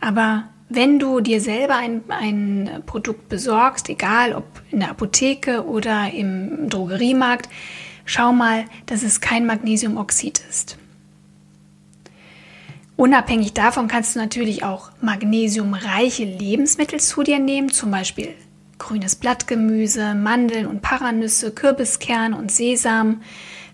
Aber 0.01 0.49
wenn 0.67 0.99
du 0.99 1.21
dir 1.21 1.39
selber 1.39 1.75
ein, 1.75 2.01
ein 2.09 2.83
Produkt 2.85 3.29
besorgst, 3.29 3.87
egal 3.87 4.33
ob 4.33 4.45
in 4.71 4.81
der 4.81 4.89
Apotheke 4.89 5.65
oder 5.65 6.11
im 6.11 6.69
Drogeriemarkt, 6.69 7.49
schau 8.03 8.33
mal, 8.33 8.65
dass 8.87 9.03
es 9.03 9.21
kein 9.21 9.45
Magnesiumoxid 9.45 10.41
ist. 10.49 10.77
Unabhängig 12.97 13.53
davon 13.53 13.87
kannst 13.87 14.15
du 14.15 14.19
natürlich 14.19 14.63
auch 14.63 14.91
magnesiumreiche 15.01 16.25
Lebensmittel 16.25 16.99
zu 16.99 17.23
dir 17.23 17.39
nehmen, 17.39 17.69
zum 17.69 17.89
Beispiel 17.89 18.35
grünes 18.81 19.15
Blattgemüse, 19.15 20.15
Mandeln 20.15 20.65
und 20.65 20.81
Paranüsse, 20.81 21.51
Kürbiskern 21.51 22.33
und 22.33 22.51
Sesam, 22.51 23.21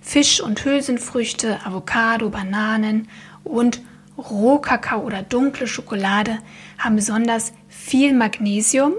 Fisch 0.02 0.42
und 0.42 0.64
Hülsenfrüchte, 0.66 1.66
Avocado, 1.66 2.30
Bananen 2.30 3.08
und 3.46 3.82
Rohkakao 4.18 5.02
oder 5.02 5.24
dunkle 5.24 5.66
Schokolade 5.66 6.40
haben 6.78 6.98
besonders 6.98 7.54
viel 7.70 8.14
Magnesium. 8.14 8.96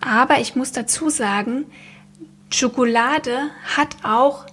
Aber 0.00 0.38
ich 0.38 0.54
muss 0.54 0.70
dazu 0.70 1.10
sagen, 1.10 1.64
Schokolade 2.50 3.50
hat 3.76 3.96
auch 4.04 4.46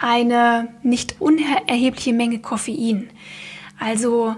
eine 0.00 0.68
nicht 0.82 1.20
unerhebliche 1.20 2.12
Menge 2.12 2.40
Koffein. 2.40 3.08
Also 3.78 4.34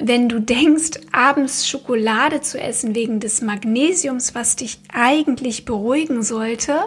wenn 0.00 0.28
du 0.28 0.40
denkst, 0.40 0.98
abends 1.12 1.68
Schokolade 1.68 2.40
zu 2.40 2.60
essen 2.60 2.94
wegen 2.94 3.20
des 3.20 3.42
Magnesiums, 3.42 4.34
was 4.34 4.56
dich 4.56 4.80
eigentlich 4.92 5.64
beruhigen 5.64 6.22
sollte, 6.22 6.80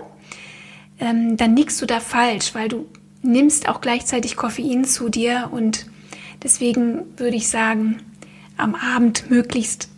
ähm, 0.99 1.37
dann 1.37 1.55
liegst 1.55 1.81
du 1.81 1.85
da 1.85 1.99
falsch, 1.99 2.55
weil 2.55 2.67
du 2.67 2.87
nimmst 3.21 3.69
auch 3.69 3.81
gleichzeitig 3.81 4.35
Koffein 4.35 4.83
zu 4.83 5.09
dir 5.09 5.49
und 5.51 5.85
deswegen 6.41 7.03
würde 7.17 7.37
ich 7.37 7.47
sagen, 7.47 7.99
am 8.57 8.75
Abend 8.75 9.29
möglichst 9.29 9.89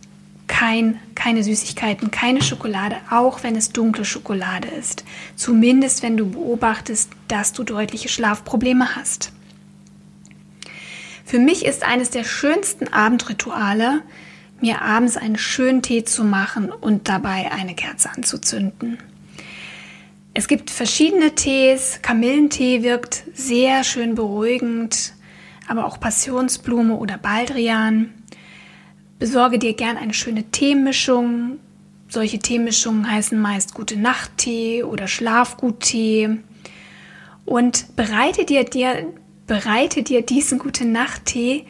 kein, 0.46 1.00
keine 1.14 1.42
Süßigkeiten, 1.42 2.10
keine 2.10 2.42
Schokolade, 2.42 2.96
auch 3.10 3.42
wenn 3.42 3.56
es 3.56 3.70
dunkle 3.70 4.04
Schokolade 4.04 4.68
ist. 4.68 5.04
Zumindest 5.34 6.02
wenn 6.02 6.16
du 6.16 6.30
beobachtest, 6.30 7.10
dass 7.28 7.52
du 7.52 7.64
deutliche 7.64 8.08
Schlafprobleme 8.08 8.94
hast. 8.94 9.32
Für 11.26 11.40
mich 11.40 11.64
ist 11.66 11.82
eines 11.82 12.10
der 12.10 12.22
schönsten 12.22 12.86
Abendrituale, 12.86 14.02
mir 14.60 14.80
abends 14.80 15.16
einen 15.16 15.36
schönen 15.36 15.82
Tee 15.82 16.04
zu 16.04 16.22
machen 16.22 16.70
und 16.70 17.08
dabei 17.08 17.50
eine 17.50 17.74
Kerze 17.74 18.10
anzuzünden. 18.10 18.98
Es 20.34 20.46
gibt 20.46 20.70
verschiedene 20.70 21.34
Tees. 21.34 21.98
Kamillentee 22.00 22.84
wirkt 22.84 23.24
sehr 23.34 23.82
schön 23.82 24.14
beruhigend, 24.14 25.14
aber 25.66 25.86
auch 25.86 25.98
Passionsblume 25.98 26.94
oder 26.94 27.18
Baldrian. 27.18 28.14
Besorge 29.18 29.58
dir 29.58 29.74
gern 29.74 29.96
eine 29.96 30.14
schöne 30.14 30.44
Teemischung. 30.52 31.58
Solche 32.08 32.38
Teemischungen 32.38 33.10
heißen 33.10 33.36
meist 33.36 33.74
gute 33.74 33.98
Nachttee 33.98 34.84
oder 34.84 35.08
Schlafguttee. 35.08 36.38
Und 37.44 37.96
bereite 37.96 38.44
dir, 38.44 38.62
dir 38.62 39.12
bereite 39.46 40.02
dir 40.02 40.22
diesen 40.22 40.58
gute 40.58 40.84
Nacht-Tee 40.84 41.64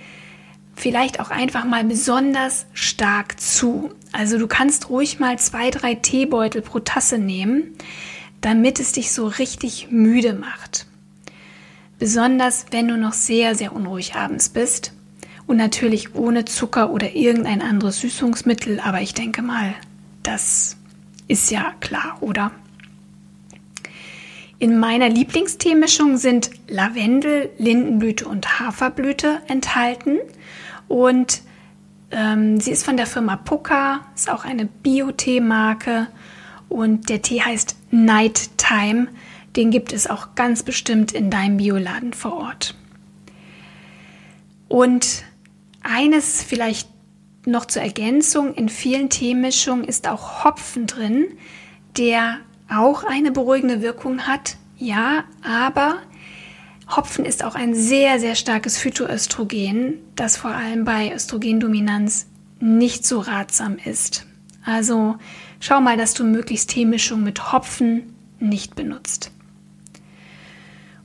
vielleicht 0.74 1.20
auch 1.20 1.30
einfach 1.30 1.64
mal 1.64 1.84
besonders 1.84 2.66
stark 2.74 3.40
zu. 3.40 3.90
Also 4.12 4.38
du 4.38 4.46
kannst 4.46 4.90
ruhig 4.90 5.18
mal 5.18 5.38
zwei, 5.38 5.70
drei 5.70 5.94
Teebeutel 5.94 6.62
pro 6.62 6.80
Tasse 6.80 7.18
nehmen, 7.18 7.74
damit 8.40 8.78
es 8.78 8.92
dich 8.92 9.12
so 9.12 9.26
richtig 9.26 9.88
müde 9.90 10.34
macht. 10.34 10.86
Besonders 11.98 12.66
wenn 12.70 12.88
du 12.88 12.96
noch 12.96 13.14
sehr, 13.14 13.54
sehr 13.54 13.72
unruhig 13.72 14.14
abends 14.14 14.50
bist. 14.50 14.92
Und 15.46 15.56
natürlich 15.58 16.14
ohne 16.16 16.44
Zucker 16.44 16.90
oder 16.90 17.14
irgendein 17.14 17.62
anderes 17.62 18.00
Süßungsmittel, 18.00 18.80
aber 18.80 19.00
ich 19.00 19.14
denke 19.14 19.42
mal, 19.42 19.74
das 20.24 20.76
ist 21.28 21.52
ja 21.52 21.72
klar, 21.78 22.18
oder? 22.20 22.50
In 24.58 24.78
meiner 24.78 25.08
Lieblingsteemischung 25.10 26.16
sind 26.16 26.50
Lavendel, 26.66 27.50
Lindenblüte 27.58 28.26
und 28.26 28.58
Haferblüte 28.58 29.42
enthalten. 29.48 30.18
Und 30.88 31.42
ähm, 32.10 32.58
sie 32.58 32.70
ist 32.70 32.84
von 32.84 32.96
der 32.96 33.06
Firma 33.06 33.36
Puka, 33.36 34.06
ist 34.14 34.30
auch 34.30 34.44
eine 34.44 34.64
Bio-Tee-Marke. 34.64 36.06
Und 36.70 37.10
der 37.10 37.20
Tee 37.20 37.42
heißt 37.42 37.76
Nighttime. 37.90 39.08
Den 39.56 39.70
gibt 39.70 39.92
es 39.92 40.06
auch 40.06 40.34
ganz 40.34 40.62
bestimmt 40.62 41.12
in 41.12 41.30
deinem 41.30 41.58
Bioladen 41.58 42.14
vor 42.14 42.34
Ort. 42.34 42.74
Und 44.68 45.24
eines 45.82 46.42
vielleicht 46.42 46.88
noch 47.44 47.66
zur 47.66 47.82
Ergänzung, 47.82 48.54
in 48.54 48.68
vielen 48.68 49.10
Teemischungen 49.10 49.84
ist 49.84 50.08
auch 50.08 50.44
Hopfen 50.44 50.86
drin, 50.86 51.26
der 51.96 52.38
auch 52.68 53.04
eine 53.04 53.32
beruhigende 53.32 53.82
Wirkung 53.82 54.26
hat, 54.26 54.56
ja, 54.76 55.24
aber 55.42 55.98
Hopfen 56.94 57.24
ist 57.24 57.42
auch 57.42 57.54
ein 57.54 57.74
sehr, 57.74 58.20
sehr 58.20 58.34
starkes 58.34 58.78
Phytoöstrogen, 58.78 59.98
das 60.14 60.36
vor 60.36 60.50
allem 60.50 60.84
bei 60.84 61.12
Östrogendominanz 61.12 62.26
nicht 62.60 63.04
so 63.04 63.20
ratsam 63.20 63.76
ist. 63.84 64.26
Also 64.64 65.16
schau 65.60 65.80
mal, 65.80 65.96
dass 65.96 66.14
du 66.14 66.24
möglichst 66.24 66.70
Teemischung 66.70 67.22
mit 67.22 67.52
Hopfen 67.52 68.14
nicht 68.38 68.74
benutzt. 68.76 69.30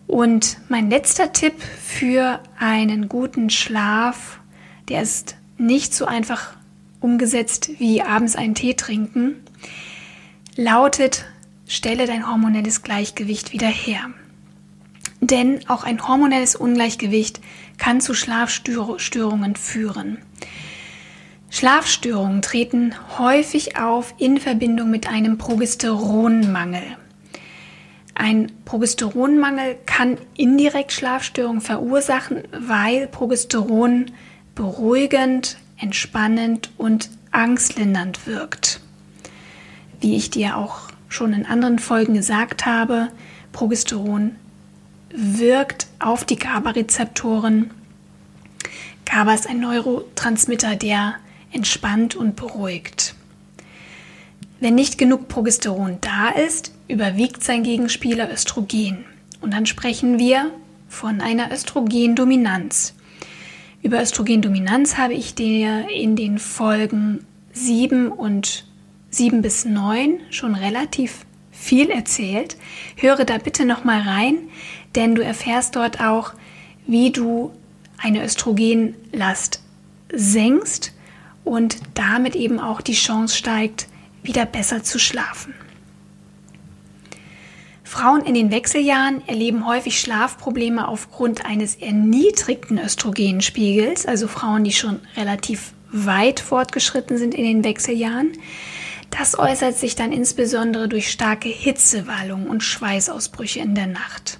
Und 0.07 0.57
mein 0.67 0.89
letzter 0.89 1.31
Tipp 1.31 1.61
für 1.61 2.41
einen 2.59 3.07
guten 3.07 3.49
Schlaf, 3.49 4.39
der 4.89 5.01
ist 5.01 5.37
nicht 5.57 5.93
so 5.93 6.05
einfach 6.05 6.53
umgesetzt 6.99 7.79
wie 7.79 8.01
abends 8.01 8.35
einen 8.35 8.53
Tee 8.55 8.73
trinken, 8.73 9.35
lautet, 10.55 11.25
stelle 11.71 12.05
dein 12.05 12.29
hormonelles 12.29 12.83
Gleichgewicht 12.83 13.53
wieder 13.53 13.69
her. 13.69 14.09
Denn 15.21 15.61
auch 15.69 15.85
ein 15.85 16.05
hormonelles 16.05 16.57
Ungleichgewicht 16.57 17.39
kann 17.77 18.01
zu 18.01 18.13
Schlafstörungen 18.13 19.55
führen. 19.55 20.17
Schlafstörungen 21.49 22.41
treten 22.41 22.93
häufig 23.17 23.77
auf 23.77 24.13
in 24.17 24.37
Verbindung 24.37 24.91
mit 24.91 25.07
einem 25.07 25.37
Progesteronmangel. 25.37 26.83
Ein 28.15 28.51
Progesteronmangel 28.65 29.77
kann 29.85 30.17
indirekt 30.35 30.91
Schlafstörungen 30.91 31.61
verursachen, 31.61 32.43
weil 32.51 33.07
Progesteron 33.07 34.11
beruhigend, 34.55 35.57
entspannend 35.77 36.69
und 36.77 37.09
angstlindernd 37.31 38.27
wirkt. 38.27 38.81
Wie 40.01 40.17
ich 40.17 40.29
dir 40.31 40.57
auch 40.57 40.90
schon 41.11 41.33
in 41.33 41.45
anderen 41.45 41.79
Folgen 41.79 42.13
gesagt 42.13 42.65
habe, 42.65 43.09
Progesteron 43.51 44.35
wirkt 45.13 45.87
auf 45.99 46.23
die 46.23 46.37
GABA-Rezeptoren. 46.37 47.71
GABA 49.05 49.33
ist 49.33 49.47
ein 49.47 49.59
Neurotransmitter, 49.59 50.75
der 50.75 51.15
entspannt 51.51 52.15
und 52.15 52.35
beruhigt. 52.35 53.13
Wenn 54.59 54.75
nicht 54.75 54.97
genug 54.97 55.27
Progesteron 55.27 55.97
da 56.01 56.29
ist, 56.29 56.71
überwiegt 56.87 57.43
sein 57.43 57.63
Gegenspieler 57.63 58.31
Östrogen. 58.31 59.05
Und 59.41 59.53
dann 59.53 59.65
sprechen 59.65 60.19
wir 60.19 60.51
von 60.87 61.19
einer 61.19 61.51
Östrogendominanz. 61.51 62.93
Über 63.81 64.01
Östrogendominanz 64.01 64.97
habe 64.97 65.13
ich 65.13 65.33
dir 65.33 65.89
in 65.89 66.15
den 66.15 66.37
Folgen 66.37 67.25
7 67.53 68.09
und 68.09 68.65
7 69.11 69.41
bis 69.41 69.65
9 69.65 70.19
schon 70.29 70.55
relativ 70.55 71.25
viel 71.51 71.89
erzählt. 71.89 72.57
Höre 72.95 73.25
da 73.25 73.37
bitte 73.37 73.65
noch 73.65 73.83
mal 73.83 74.01
rein, 74.01 74.37
denn 74.95 75.15
du 75.15 75.23
erfährst 75.23 75.75
dort 75.75 76.01
auch, 76.01 76.33
wie 76.87 77.11
du 77.11 77.51
eine 77.97 78.23
Östrogenlast 78.23 79.61
senkst 80.11 80.93
und 81.43 81.77
damit 81.93 82.35
eben 82.35 82.59
auch 82.59 82.81
die 82.81 82.93
Chance 82.93 83.35
steigt, 83.35 83.87
wieder 84.23 84.45
besser 84.45 84.83
zu 84.83 84.99
schlafen. 84.99 85.53
Frauen 87.83 88.21
in 88.21 88.35
den 88.35 88.51
Wechseljahren 88.51 89.21
erleben 89.27 89.67
häufig 89.67 89.99
Schlafprobleme 89.99 90.87
aufgrund 90.87 91.45
eines 91.45 91.75
erniedrigten 91.75 92.79
Östrogenspiegels, 92.79 94.05
also 94.05 94.29
Frauen, 94.29 94.63
die 94.63 94.71
schon 94.71 95.01
relativ 95.17 95.73
weit 95.91 96.39
fortgeschritten 96.39 97.17
sind 97.17 97.33
in 97.33 97.43
den 97.43 97.63
Wechseljahren. 97.65 98.31
Das 99.11 99.37
äußert 99.37 99.77
sich 99.77 99.95
dann 99.95 100.11
insbesondere 100.11 100.87
durch 100.87 101.11
starke 101.11 101.49
Hitzewallungen 101.49 102.47
und 102.47 102.63
Schweißausbrüche 102.63 103.59
in 103.59 103.75
der 103.75 103.87
Nacht. 103.87 104.39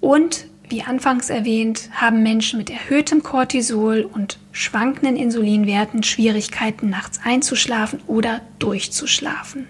Und 0.00 0.46
wie 0.68 0.82
anfangs 0.82 1.30
erwähnt, 1.30 1.90
haben 1.92 2.24
Menschen 2.24 2.58
mit 2.58 2.70
erhöhtem 2.70 3.22
Cortisol 3.22 4.02
und 4.02 4.38
schwankenden 4.50 5.16
Insulinwerten 5.16 6.02
Schwierigkeiten, 6.02 6.90
nachts 6.90 7.20
einzuschlafen 7.22 8.00
oder 8.08 8.40
durchzuschlafen. 8.58 9.68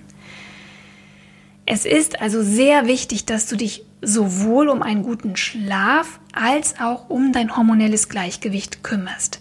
Es 1.67 1.85
ist 1.85 2.21
also 2.23 2.43
sehr 2.43 2.87
wichtig, 2.87 3.27
dass 3.27 3.47
du 3.47 3.57
dich 3.57 3.85
sowohl 4.01 4.69
um 4.69 4.83
einen 4.83 5.03
guten 5.03 5.37
Schlaf 5.37 6.21
als 6.33 6.81
auch 6.81 7.11
um 7.11 7.33
dein 7.33 7.57
hormonelles 7.57 8.09
Gleichgewicht 8.09 8.85
kümmerst, 8.85 9.41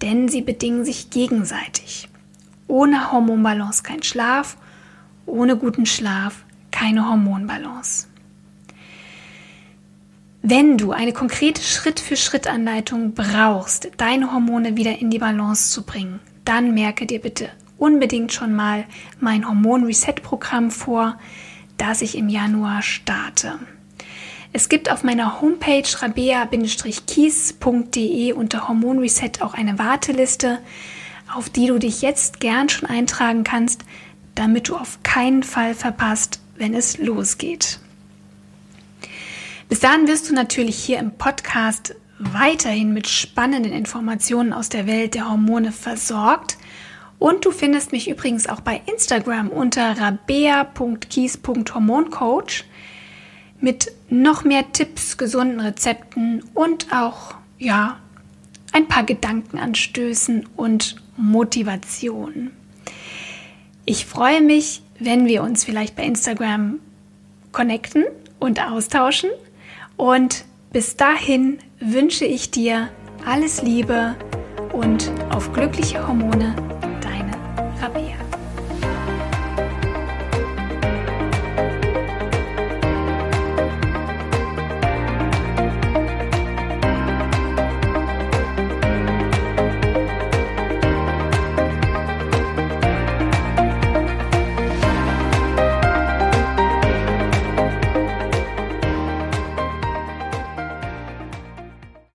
denn 0.00 0.28
sie 0.28 0.40
bedingen 0.40 0.84
sich 0.84 1.10
gegenseitig. 1.10 2.08
Ohne 2.66 3.12
Hormonbalance 3.12 3.82
kein 3.82 4.02
Schlaf, 4.02 4.56
ohne 5.26 5.56
guten 5.56 5.86
Schlaf 5.86 6.44
keine 6.70 7.08
Hormonbalance. 7.08 8.08
Wenn 10.42 10.76
du 10.76 10.92
eine 10.92 11.12
konkrete 11.12 11.62
Schritt-für-Schritt-Anleitung 11.62 13.14
brauchst, 13.14 13.90
deine 13.96 14.32
Hormone 14.32 14.76
wieder 14.76 14.98
in 14.98 15.10
die 15.10 15.18
Balance 15.18 15.70
zu 15.70 15.84
bringen, 15.84 16.20
dann 16.44 16.74
merke 16.74 17.06
dir 17.06 17.20
bitte 17.20 17.50
unbedingt 17.78 18.32
schon 18.32 18.54
mal 18.54 18.84
mein 19.20 19.48
Hormon-Reset-Programm 19.48 20.70
vor, 20.70 21.18
das 21.76 22.02
ich 22.02 22.16
im 22.16 22.28
Januar 22.28 22.82
starte. 22.82 23.58
Es 24.52 24.68
gibt 24.68 24.88
auf 24.90 25.02
meiner 25.02 25.40
Homepage 25.40 25.82
rabea-kies.de 25.82 28.32
unter 28.32 28.68
Hormonreset 28.68 29.42
auch 29.42 29.54
eine 29.54 29.80
Warteliste, 29.80 30.60
auf 31.34 31.50
die 31.50 31.66
du 31.66 31.78
dich 31.78 32.00
jetzt 32.02 32.40
gern 32.40 32.68
schon 32.68 32.88
eintragen 32.88 33.44
kannst, 33.44 33.84
damit 34.34 34.68
du 34.68 34.76
auf 34.76 34.98
keinen 35.02 35.42
Fall 35.42 35.74
verpasst, 35.74 36.40
wenn 36.56 36.74
es 36.74 36.98
losgeht. 36.98 37.78
Bis 39.68 39.80
dahin 39.80 40.06
wirst 40.06 40.30
du 40.30 40.34
natürlich 40.34 40.76
hier 40.76 40.98
im 40.98 41.12
Podcast 41.12 41.94
weiterhin 42.18 42.92
mit 42.92 43.08
spannenden 43.08 43.72
Informationen 43.72 44.52
aus 44.52 44.68
der 44.68 44.86
Welt 44.86 45.14
der 45.14 45.26
Hormone 45.28 45.72
versorgt. 45.72 46.58
Und 47.18 47.44
du 47.44 47.50
findest 47.50 47.90
mich 47.92 48.08
übrigens 48.08 48.46
auch 48.46 48.60
bei 48.60 48.80
Instagram 48.86 49.48
unter 49.48 49.98
rabea.kies.hormoncoach 49.98 52.64
mit 53.60 53.90
noch 54.10 54.44
mehr 54.44 54.70
Tipps, 54.72 55.16
gesunden 55.16 55.58
Rezepten 55.60 56.44
und 56.54 56.92
auch, 56.92 57.34
ja, 57.58 57.98
ein 58.72 58.86
paar 58.88 59.04
Gedankenanstößen 59.04 60.48
und 60.56 61.03
Motivation. 61.16 62.50
Ich 63.84 64.06
freue 64.06 64.40
mich, 64.40 64.82
wenn 64.98 65.26
wir 65.26 65.42
uns 65.42 65.64
vielleicht 65.64 65.96
bei 65.96 66.04
Instagram 66.04 66.80
connecten 67.52 68.04
und 68.38 68.60
austauschen. 68.60 69.30
Und 69.96 70.44
bis 70.72 70.96
dahin 70.96 71.58
wünsche 71.80 72.24
ich 72.24 72.50
dir 72.50 72.88
alles 73.24 73.62
Liebe 73.62 74.16
und 74.72 75.10
auf 75.30 75.52
glückliche 75.52 76.06
Hormone, 76.06 76.54
deine 77.00 77.32
Rabea. 77.80 78.23